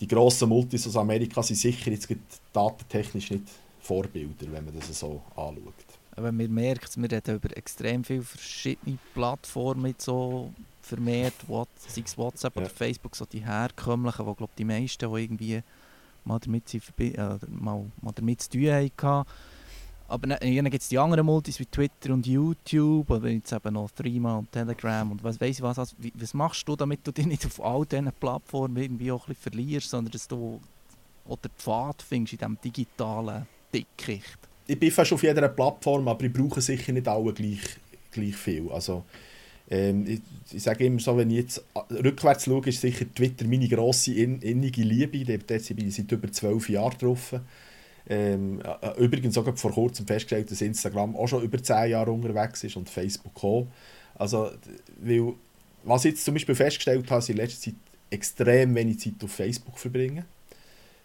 die 0.00 0.08
grossen 0.08 0.48
Multis 0.48 0.86
aus 0.86 0.96
Amerika 0.96 1.42
sind 1.42 1.56
sicher 1.56 1.90
jetzt 1.90 2.08
datentechnisch 2.52 3.30
nicht 3.30 3.44
Vorbilder, 3.80 4.50
wenn 4.50 4.64
man 4.64 4.74
das 4.74 4.98
so 4.98 5.22
anschaut. 5.36 5.74
Aber 6.16 6.32
man 6.32 6.52
merkt, 6.52 6.96
wir 6.96 7.10
reden 7.10 7.36
über 7.36 7.56
extrem 7.56 8.04
viele 8.04 8.22
verschiedene 8.22 8.98
Plattformen, 9.14 9.94
so 9.98 10.52
vermehrt, 10.80 11.34
sei 11.48 12.02
es 12.04 12.16
WhatsApp 12.16 12.56
ja. 12.56 12.62
oder 12.62 12.70
Facebook, 12.70 13.16
so 13.16 13.24
die 13.24 13.44
herkömmlichen, 13.44 14.26
wo 14.26 14.34
glaube 14.34 14.52
die 14.56 14.64
meisten, 14.64 15.10
die 15.10 15.20
irgendwie 15.22 15.62
mal 16.24 16.38
damit, 16.38 16.72
äh, 16.74 17.38
mal, 17.48 17.84
mal 18.00 18.12
damit 18.14 18.42
zu 18.42 18.50
tun 18.50 18.70
hatten, 18.70 19.24
aber 20.06 20.26
dann 20.26 20.64
gibt 20.70 20.82
es 20.82 20.88
die 20.88 20.98
anderen 20.98 21.24
Multis 21.24 21.58
wie 21.58 21.66
Twitter 21.66 22.12
und 22.12 22.26
YouTube 22.26 23.08
oder 23.10 23.28
jetzt 23.28 23.52
eben 23.52 23.74
noch 23.74 23.90
Threema 23.90 24.36
und 24.36 24.52
Telegram 24.52 25.10
und 25.10 25.24
was 25.24 25.40
weiß 25.40 25.58
ich 25.58 25.62
was. 25.62 25.78
Also, 25.78 25.96
was 26.14 26.34
machst 26.34 26.68
du, 26.68 26.76
damit 26.76 27.00
du 27.06 27.12
dich 27.12 27.26
nicht 27.26 27.46
auf 27.46 27.62
all 27.64 27.86
diesen 27.86 28.12
Plattformen 28.12 28.76
irgendwie 28.76 29.10
auch 29.10 29.26
ein 29.28 29.34
verlierst, 29.34 29.90
sondern 29.90 30.12
dass 30.12 30.28
du 30.28 30.60
oder 31.26 31.48
Pfad 31.56 32.02
findest 32.02 32.34
in 32.34 32.38
diesem 32.38 32.58
digitalen 32.62 33.46
Dickicht? 33.72 34.38
Ich 34.66 34.78
bin 34.78 34.90
fast 34.90 35.12
auf 35.12 35.22
jeder 35.22 35.48
Plattform, 35.48 36.06
aber 36.08 36.24
ich 36.24 36.32
brauche 36.32 36.60
sicher 36.60 36.92
nicht 36.92 37.08
alle 37.08 37.32
gleich, 37.32 37.60
gleich 38.12 38.36
viel. 38.36 38.70
Also, 38.70 39.04
ähm, 39.70 40.06
ich, 40.06 40.20
ich 40.52 40.62
sage 40.62 40.84
immer 40.84 41.00
so, 41.00 41.16
wenn 41.16 41.30
ich 41.30 41.36
jetzt 41.38 41.64
rückwärts 41.90 42.44
schaue, 42.44 42.66
ist 42.68 42.80
sicher 42.82 43.06
Twitter 43.14 43.46
meine 43.46 43.68
grosse 43.68 44.12
innige 44.12 44.82
Liebe. 44.82 45.38
Dort 45.38 45.76
bin 45.76 45.88
ich 45.88 45.94
seit 45.94 46.12
über 46.12 46.30
zwölf 46.30 46.68
Jahren 46.68 46.98
drauf. 46.98 47.34
Ähm, 48.08 48.60
äh, 48.60 49.02
übrigens 49.02 49.38
auch 49.38 49.56
vor 49.56 49.72
kurzem 49.72 50.06
festgestellt, 50.06 50.50
dass 50.50 50.60
Instagram 50.60 51.16
auch 51.16 51.26
schon 51.26 51.42
über 51.42 51.62
10 51.62 51.90
Jahre 51.90 52.12
unterwegs 52.12 52.62
ist 52.64 52.76
und 52.76 52.90
Facebook 52.90 53.42
auch. 53.42 53.66
Also, 54.14 54.50
weil, 55.00 55.32
was 55.84 56.04
ich 56.04 56.12
jetzt 56.12 56.24
zum 56.24 56.34
Beispiel 56.34 56.54
festgestellt 56.54 57.10
habe, 57.10 57.20
ist 57.20 57.30
in 57.30 57.36
letzter 57.36 57.62
Zeit 57.62 57.74
extrem 58.10 58.74
wenig 58.74 59.00
Zeit 59.00 59.14
auf 59.22 59.32
Facebook 59.32 59.78
verbringen. 59.78 60.24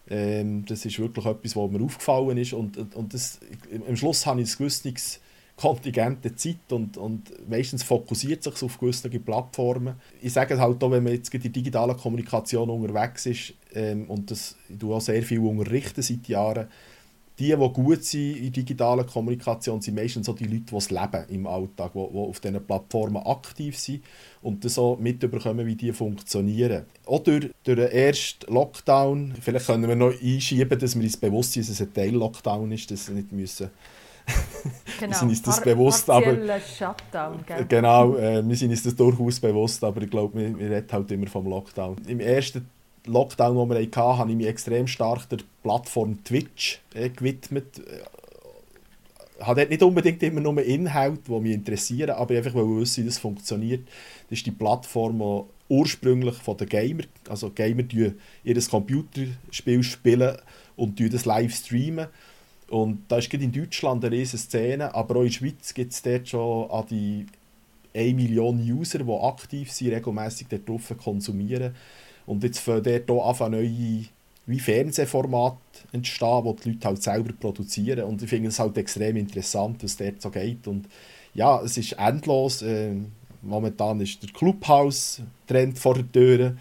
Ähm, 0.08 0.64
das 0.66 0.84
ist 0.84 0.98
wirklich 0.98 1.24
etwas, 1.24 1.56
was 1.56 1.70
mir 1.70 1.82
aufgefallen 1.82 2.36
ist 2.36 2.52
und, 2.52 2.76
und, 2.76 2.94
und 2.94 3.14
das, 3.14 3.38
am 3.86 3.96
Schluss 3.96 4.26
habe 4.26 4.42
ich 4.42 4.52
ein 4.52 4.58
gewisses 4.58 5.20
Kontingent 5.60 6.38
Zeit 6.38 6.72
und, 6.72 6.96
und 6.96 7.48
meistens 7.48 7.82
fokussiert 7.82 8.42
sich 8.42 8.62
auf 8.62 8.78
gewisse 8.78 9.10
Plattformen. 9.10 9.96
Ich 10.22 10.32
sage 10.32 10.54
es 10.54 10.60
halt 10.60 10.82
auch, 10.82 10.90
wenn 10.90 11.04
man 11.04 11.12
jetzt 11.12 11.34
in 11.34 11.42
der 11.42 11.50
digitalen 11.50 11.98
Kommunikation 11.98 12.70
unterwegs 12.70 13.26
ist 13.26 13.52
ähm, 13.74 14.08
und 14.08 14.30
das, 14.30 14.56
ich 14.70 14.82
auch 14.82 15.02
sehr 15.02 15.22
viel 15.22 15.40
unterrichten 15.40 16.00
seit 16.00 16.26
Jahren, 16.28 16.68
die, 17.38 17.54
die 17.54 17.72
gut 17.72 18.04
sind 18.04 18.36
in 18.36 18.52
digitaler 18.52 19.04
Kommunikation, 19.04 19.82
sind 19.82 19.96
meistens 19.96 20.26
so 20.26 20.32
die 20.32 20.44
Leute, 20.44 20.64
die 20.70 20.76
es 20.76 20.90
leben 20.90 21.24
im 21.28 21.46
Alltag, 21.46 21.92
die, 21.92 22.06
die 22.10 22.18
auf 22.18 22.40
diesen 22.40 22.66
Plattformen 22.66 23.22
aktiv 23.22 23.78
sind 23.78 24.02
und 24.40 24.64
das 24.64 24.74
so 24.74 24.96
mitbekommen, 24.98 25.66
wie 25.66 25.76
die 25.76 25.92
funktionieren. 25.92 26.86
Auch 27.04 27.20
durch, 27.20 27.50
durch 27.64 27.78
den 27.78 27.90
ersten 27.90 28.52
Lockdown, 28.52 29.34
vielleicht 29.38 29.66
können 29.66 29.88
wir 29.88 29.96
noch 29.96 30.12
einschieben, 30.22 30.78
dass 30.78 30.96
wir 30.96 31.02
uns 31.02 31.18
bewusst 31.18 31.52
sind, 31.52 31.68
dass 31.68 31.74
es 31.74 31.82
ein 31.82 31.92
Teil-Lockdown 31.92 32.72
ist, 32.72 32.90
dass 32.90 33.08
wir 33.08 33.16
nicht 33.16 33.32
müssen 33.32 33.70
Genau, 34.98 35.12
wir 35.12 35.18
sind 35.18 35.28
uns 35.30 35.42
das 35.42 35.62
bewusst, 35.62 36.10
aber 36.10 36.36
Shutdown, 36.60 37.42
gell? 37.46 37.64
genau, 37.66 38.16
äh, 38.16 38.46
wir 38.46 38.56
sind 38.56 38.70
uns 38.70 38.82
das 38.82 38.94
durchaus 38.94 39.40
bewusst, 39.40 39.82
aber 39.82 40.02
ich 40.02 40.10
glaube, 40.10 40.38
wir, 40.38 40.58
wir 40.58 40.70
reden 40.70 40.88
halt 40.92 41.10
immer 41.10 41.26
vom 41.26 41.46
Lockdown. 41.46 41.96
Im 42.06 42.20
ersten 42.20 42.68
Lockdown, 43.06 43.56
den 43.56 43.68
wir 43.70 43.80
hatten, 43.80 44.18
habe 44.18 44.30
ich 44.30 44.36
mich 44.36 44.46
extrem 44.46 44.86
stark 44.86 45.28
der 45.30 45.38
Plattform 45.62 46.22
Twitch 46.22 46.80
äh, 46.94 47.08
gewidmet. 47.08 47.80
Ich 49.38 49.46
habe 49.46 49.64
nicht 49.66 49.82
unbedingt 49.82 50.22
immer 50.22 50.40
nur 50.40 50.62
Inhalte, 50.62 51.22
die 51.26 51.40
mich 51.40 51.54
interessieren, 51.54 52.10
aber 52.10 52.36
einfach 52.36 52.54
weil 52.54 52.64
ich 52.64 52.80
wissen, 52.80 53.04
wie 53.04 53.08
das 53.08 53.18
funktioniert. 53.18 53.88
Das 54.28 54.38
ist 54.38 54.46
die 54.46 54.50
Plattform, 54.50 55.18
die 55.18 55.74
ursprünglich 55.74 56.34
von 56.36 56.56
den 56.58 56.68
Gamer, 56.68 57.04
also 57.28 57.48
Gamer 57.50 57.84
die 57.84 58.12
ihr 58.44 58.68
Computerspiel 58.68 59.82
spielen 59.82 60.36
und 60.76 61.00
das 61.14 61.24
live 61.24 61.54
streamen. 61.54 62.08
Und 62.70 63.02
da 63.08 63.18
ist 63.18 63.32
in 63.34 63.52
Deutschland 63.52 64.04
eine 64.04 64.14
riesige 64.14 64.38
Szene, 64.38 64.94
aber 64.94 65.16
auch 65.16 65.20
in 65.20 65.26
der 65.26 65.32
Schweiz 65.32 65.74
gibt 65.74 65.92
es 65.92 66.02
dort 66.02 66.28
schon 66.28 66.70
an 66.70 66.86
die 66.88 67.26
1 67.94 68.14
Million 68.14 68.58
User, 68.60 69.00
die 69.00 69.12
aktiv 69.12 69.72
sind, 69.72 69.92
regelmäßig 69.92 70.46
dort 70.48 70.68
drauf 70.68 70.94
konsumieren. 71.02 71.74
Und 72.26 72.44
jetzt 72.44 72.60
fangen 72.60 72.84
dort 72.84 73.10
auch 73.10 73.48
neue 73.48 74.04
wie 74.46 74.58
Fernsehformate 74.58 75.56
entstehen, 75.92 76.44
die 76.44 76.62
die 76.62 76.70
Leute 76.70 76.88
halt 76.88 77.02
selber 77.02 77.32
produzieren. 77.32 78.04
Und 78.04 78.22
ich 78.22 78.28
finde 78.28 78.48
es 78.48 78.58
halt 78.58 78.76
extrem 78.78 79.16
interessant, 79.16 79.82
was 79.82 79.96
dort 79.96 80.20
so 80.20 80.30
geht. 80.30 80.66
Und 80.66 80.88
ja, 81.34 81.60
es 81.62 81.76
ist 81.76 81.92
endlos. 81.92 82.62
Äh, 82.62 82.94
momentan 83.42 84.00
ist 84.00 84.22
der 84.22 84.30
Clubhouse-Trend 84.30 85.78
vor 85.78 85.94
der 85.94 86.10
Tür. 86.10 86.56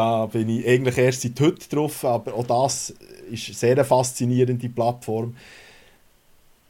Da 0.00 0.24
bin 0.24 0.48
ich 0.48 0.66
eigentlich 0.66 0.96
erst 0.96 1.20
seit 1.20 1.38
heute 1.40 1.68
drauf, 1.68 2.06
aber 2.06 2.32
auch 2.32 2.46
das 2.46 2.88
ist 3.30 3.48
eine 3.48 3.76
sehr 3.76 3.84
faszinierende 3.84 4.70
Plattform. 4.70 5.36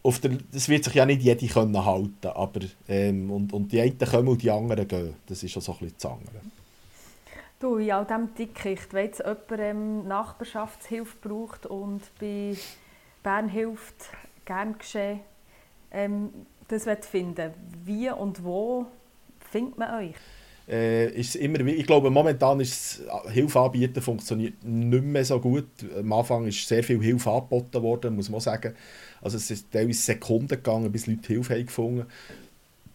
Auf 0.02 0.18
der, 0.18 0.32
das 0.50 0.68
wird 0.68 0.82
sich 0.82 0.94
ja 0.94 1.06
nicht 1.06 1.22
jede 1.22 1.46
können 1.46 1.84
halten 1.84 2.26
aber 2.26 2.58
ähm, 2.88 3.30
und, 3.30 3.52
und 3.52 3.70
die 3.70 3.80
einen 3.80 3.98
kommen 3.98 4.26
und 4.26 4.42
die 4.42 4.50
anderen 4.50 4.88
gehen. 4.88 5.14
Das 5.26 5.44
ist 5.44 5.56
auch 5.56 5.62
so 5.62 5.70
ein 5.74 5.78
bisschen 5.78 5.94
das 6.00 6.10
andere. 6.10 6.40
Du, 7.60 7.76
in 7.76 7.92
all 7.92 8.04
diesem 8.04 8.34
Dickicht, 8.34 8.92
wenn 8.92 9.04
jetzt 9.04 9.20
jemand 9.20 9.60
ähm, 9.60 10.08
Nachbarschaftshilfe 10.08 11.16
braucht 11.22 11.66
und 11.66 12.02
bei 12.18 12.56
Bern 13.22 13.48
hilft, 13.48 14.10
gern 14.44 14.76
geschehen, 14.76 15.20
ähm, 15.92 16.30
das 16.66 16.84
finden 17.06 17.54
wie 17.84 18.10
und 18.10 18.42
wo 18.42 18.86
findet 19.52 19.78
man 19.78 20.02
euch? 20.02 20.16
Äh, 20.68 21.10
ist 21.12 21.34
immer, 21.36 21.60
ich 21.60 21.86
glaube, 21.86 22.10
momentan 22.10 22.60
ist 22.60 23.02
Hilfe 23.30 23.60
anbieten 23.60 24.00
funktioniert 24.00 24.62
nicht 24.62 25.04
mehr 25.04 25.24
so 25.24 25.40
gut. 25.40 25.66
Am 25.98 26.12
Anfang 26.12 26.46
ist 26.46 26.66
sehr 26.66 26.84
viel 26.84 27.02
Hilfe 27.02 27.30
angeboten 27.30 27.82
worden, 27.82 28.14
muss 28.14 28.30
man 28.30 28.40
sagen. 28.40 28.74
Also 29.20 29.36
es 29.36 29.50
ist 29.50 29.70
teilweise 29.72 30.00
Sekunden 30.00 30.48
gegangen, 30.48 30.90
bis 30.92 31.06
Leute 31.06 31.26
Hilfe 31.26 31.54
haben 31.54 31.66
gefunden 31.66 32.06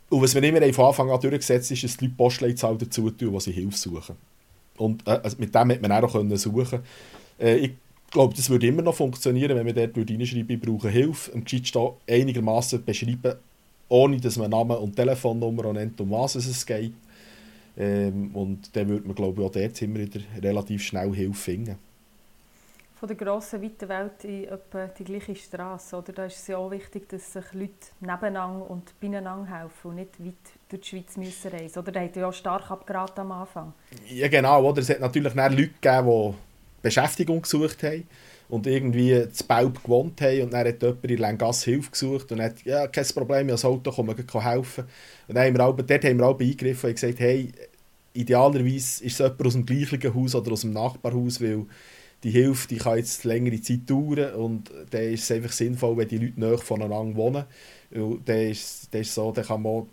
Und 0.10 0.22
was 0.22 0.34
wir 0.36 0.44
immer 0.44 0.74
von 0.74 0.86
Anfang 0.86 1.10
an 1.10 1.20
durchgesetzt 1.20 1.72
ist, 1.72 1.84
dass 1.84 1.98
die 1.98 2.06
Leute 2.06 2.16
Postleitzahl 2.16 2.78
dazu 2.78 3.10
tun, 3.12 3.34
wo 3.34 3.40
sie 3.40 3.52
Hilfe 3.52 3.78
suchen. 3.78 4.16
Und 4.78 5.06
äh, 5.08 5.20
also 5.24 5.38
mit 5.40 5.54
dem 5.54 5.70
hätte 5.70 5.88
man 5.88 6.04
auch 6.04 6.12
können 6.12 6.38
suchen 6.38 6.80
äh, 7.40 7.58
Ich 7.58 7.72
glaube, 8.12 8.34
das 8.36 8.50
würde 8.50 8.68
immer 8.68 8.82
noch 8.82 8.96
funktionieren, 8.96 9.58
wenn 9.58 9.66
man 9.66 9.76
dort 9.76 9.98
reinschreiben 9.98 10.50
würde, 10.50 10.66
brauche 10.66 10.90
Hilfe, 10.90 11.34
am 11.34 11.44
Geschichte 11.44 11.92
einigermaßen 12.10 12.84
beschreiben, 12.84 13.36
ohne 13.90 14.18
dass 14.18 14.38
man 14.38 14.52
Namen 14.52 14.78
und 14.78 14.96
Telefonnummer 14.96 15.74
nennt, 15.74 16.00
um 16.00 16.12
was 16.12 16.36
es 16.36 16.66
geht. 16.66 16.94
Ähm, 17.78 18.36
und 18.36 18.76
dann 18.76 18.88
würde 18.88 19.08
man, 19.08 19.16
glaube 19.16 19.42
ich, 19.42 19.48
auch 19.48 19.52
dort 19.52 19.82
immer 19.82 20.00
wieder 20.00 20.22
relativ 20.42 20.84
schnell 20.84 21.14
Hilfe 21.14 21.34
finden. 21.34 21.78
Von 22.98 23.10
der 23.10 23.18
grossen, 23.18 23.62
weiten 23.62 23.90
Welt 23.90 24.24
in 24.24 24.46
etwa 24.46 24.88
die 24.88 25.04
gleiche 25.04 25.36
Straße, 25.36 25.98
oder? 25.98 26.14
Da 26.14 26.26
ist 26.26 26.40
es 26.40 26.48
ja 26.48 26.58
auch 26.58 26.72
wichtig, 26.72 27.10
dass 27.10 27.34
sich 27.34 27.44
Leute 27.52 27.74
nebeneinander 28.00 28.70
und 28.70 28.98
beieinander 29.02 29.60
helfen 29.60 29.90
und 29.90 29.96
nicht 29.96 30.18
weit 30.20 30.34
durch 30.70 30.82
die 30.82 30.88
Schweiz 30.88 31.18
müssen 31.18 31.52
reisen 31.52 31.80
Oder 31.80 31.92
da 31.92 32.00
hat 32.00 32.16
ja 32.16 32.28
auch 32.28 32.34
stark 32.34 32.72
abgeraten 32.72 33.20
am 33.22 33.34
Anfang. 33.34 33.74
Ja, 34.08 34.30
genau. 34.30 34.70
Oder? 34.70 34.82
Es 34.82 34.90
hat 34.90 35.02
natürlich 35.02 35.36
Leute 35.36 35.56
gegeben, 35.56 36.36
die 36.78 36.82
Beschäftigung 36.82 37.42
gesucht 37.42 37.84
haben 37.84 38.08
und 38.50 38.68
irgendwie 38.68 39.28
zu 39.32 39.46
Baub 39.46 39.84
gewohnt 39.84 40.22
haben 40.22 40.44
und 40.44 40.54
dann 40.54 40.68
hat 40.68 40.82
jemand 40.82 41.06
in 41.06 41.18
Lengass 41.18 41.64
Hilfe 41.64 41.92
gesucht 41.92 42.32
und 42.32 42.42
hat 42.42 42.64
ja, 42.64 42.88
kein 42.88 43.06
Problem, 43.08 43.50
ich 43.50 43.64
habe 43.64 43.74
Auto, 43.74 43.92
kann 43.92 44.06
man 44.06 44.16
helfen. 44.44 44.86
Und 45.28 45.36
dann 45.36 45.46
haben 45.46 45.58
wir 45.58 45.66
auch, 45.66 45.76
dort 45.76 46.04
haben 46.04 46.18
wir 46.18 46.28
auch 46.28 46.40
eingegriffen 46.40 46.90
und 46.90 46.96
gesagt, 46.96 47.20
hey, 47.20 47.52
idealerweise 48.14 49.04
ist 49.04 49.04
es 49.04 49.18
jemand 49.20 49.46
aus 49.46 49.54
dem 49.54 49.66
gleichen 49.66 50.14
Haus 50.14 50.36
oder 50.36 50.52
aus 50.52 50.62
dem 50.62 50.72
Nachbarhaus, 50.72 51.42
weil 51.42 51.66
die 52.24 52.32
Hilfe 52.32 52.68
die 52.68 52.78
kann 52.78 52.98
jetzt 52.98 53.24
längere 53.24 53.62
Zeit 53.62 53.90
dauern 53.90 54.34
und 54.36 54.72
dann 54.90 55.04
ist 55.04 55.24
es 55.24 55.32
einfach 55.32 55.52
sinnvoll, 55.52 55.98
wenn 55.98 56.08
die 56.08 56.18
Leute 56.18 56.40
näher 56.40 56.58
voneinander 56.58 57.16
wohnen. 57.16 57.46
dann 57.92 58.50
ist, 58.50 58.88
dann 58.92 59.04
so, 59.04 59.32
dann 59.32 59.46
kann 59.46 59.62
man 59.62 59.88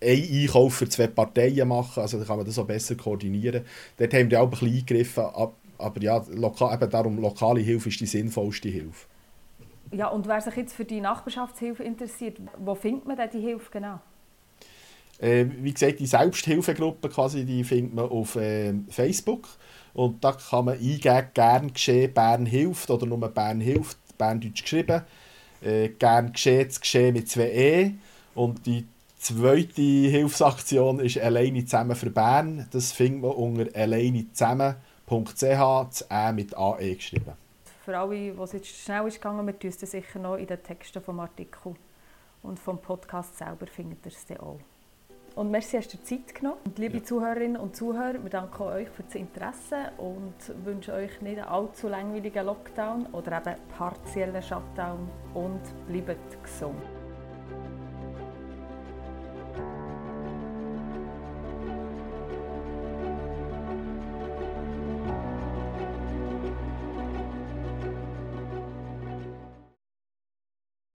einen 0.00 0.42
Einkauf 0.42 0.74
für 0.74 0.88
zwei 0.88 1.06
Parteien 1.06 1.68
machen, 1.68 2.00
also 2.00 2.18
dann 2.18 2.26
kann 2.26 2.38
man 2.38 2.46
das 2.46 2.58
auch 2.58 2.66
besser 2.66 2.94
koordinieren. 2.94 3.64
Dort 3.96 4.14
haben 4.14 4.30
wir 4.30 4.40
auch 4.40 4.44
ein 4.46 4.50
bisschen 4.50 4.68
eingegriffen, 4.68 5.24
aber 5.82 6.02
ja, 6.02 6.22
lokal, 6.30 6.74
eben 6.74 6.90
darum, 6.90 7.18
lokale 7.18 7.60
Hilfe 7.60 7.88
ist 7.88 8.00
die 8.00 8.06
sinnvollste 8.06 8.68
Hilfe. 8.68 9.06
Ja, 9.92 10.08
und 10.08 10.26
wer 10.26 10.40
sich 10.40 10.56
jetzt 10.56 10.74
für 10.74 10.84
die 10.84 11.00
Nachbarschaftshilfe 11.00 11.82
interessiert, 11.82 12.38
wo 12.58 12.74
findet 12.74 13.06
man 13.06 13.16
denn 13.16 13.28
die 13.30 13.40
Hilfe 13.40 13.70
genau? 13.70 14.00
Äh, 15.18 15.46
wie 15.60 15.72
gesagt, 15.72 16.00
die 16.00 16.06
Selbsthilfegruppe 16.06 17.08
quasi, 17.08 17.44
die 17.44 17.62
findet 17.62 17.94
man 17.94 18.08
auf 18.08 18.36
äh, 18.36 18.72
Facebook. 18.88 19.46
Und 19.94 20.24
da 20.24 20.32
kann 20.32 20.64
man 20.64 20.74
eingeben, 20.74 21.28
gern 21.34 21.72
geschehen, 21.72 22.12
Bern 22.12 22.46
hilft 22.46 22.90
oder 22.90 23.06
nur 23.06 23.18
Bern 23.28 23.60
hilft, 23.60 23.98
Berndeutsch 24.16 24.62
geschrieben. 24.62 25.02
Äh, 25.62 25.90
gern 25.90 26.32
geschehen, 26.32 26.66
das 26.66 26.80
Geschehen 26.80 27.12
mit 27.12 27.28
zwei 27.28 27.50
E. 27.50 27.92
Und 28.34 28.64
die 28.66 28.86
zweite 29.18 29.82
Hilfsaktion 29.82 30.98
ist 31.00 31.18
Alleine 31.18 31.64
zusammen 31.64 31.94
für 31.94 32.10
Bern. 32.10 32.66
Das 32.72 32.92
findet 32.92 33.22
man 33.22 33.32
unter 33.32 33.78
alleine 33.78 34.26
zusammen 34.32 34.74
.ch, 35.12 35.34
das 35.34 36.32
mit 36.34 36.56
AE 36.56 36.94
geschrieben. 36.94 37.32
Für 37.84 37.98
alle, 37.98 38.38
was 38.38 38.52
jetzt 38.52 38.68
schnell 38.68 39.08
ist 39.08 39.16
gegangen, 39.16 39.46
wir 39.46 39.58
tun 39.58 39.70
es 39.70 39.80
sicher 39.80 40.18
noch 40.18 40.36
in 40.36 40.46
den 40.46 40.62
Texten 40.62 41.02
vom 41.02 41.18
Artikel 41.20 41.74
und 42.42 42.58
vom 42.58 42.78
Podcast 42.78 43.36
selber 43.36 43.66
findet 43.66 44.06
ihr 44.06 44.12
es 44.12 44.24
dann 44.26 44.38
auch. 44.38 44.60
Und 45.34 45.50
merci, 45.50 45.78
hast 45.78 45.92
du 45.94 46.02
Zeit 46.02 46.34
genommen. 46.34 46.58
Und 46.64 46.78
liebe 46.78 46.98
ja. 46.98 47.04
Zuhörerinnen 47.04 47.56
und 47.56 47.74
Zuhörer, 47.74 48.22
wir 48.22 48.30
danken 48.30 48.62
euch 48.64 48.88
für 48.90 49.02
das 49.02 49.14
Interesse 49.14 49.92
und 49.96 50.34
wünschen 50.64 50.92
euch 50.94 51.20
nicht 51.22 51.38
einen 51.38 51.48
allzu 51.48 51.88
langweiligen 51.88 52.44
Lockdown 52.44 53.06
oder 53.12 53.38
eben 53.38 53.56
partiellen 53.76 54.42
Shutdown 54.42 55.08
und 55.34 55.60
bleibt 55.88 56.42
gesund. 56.42 57.01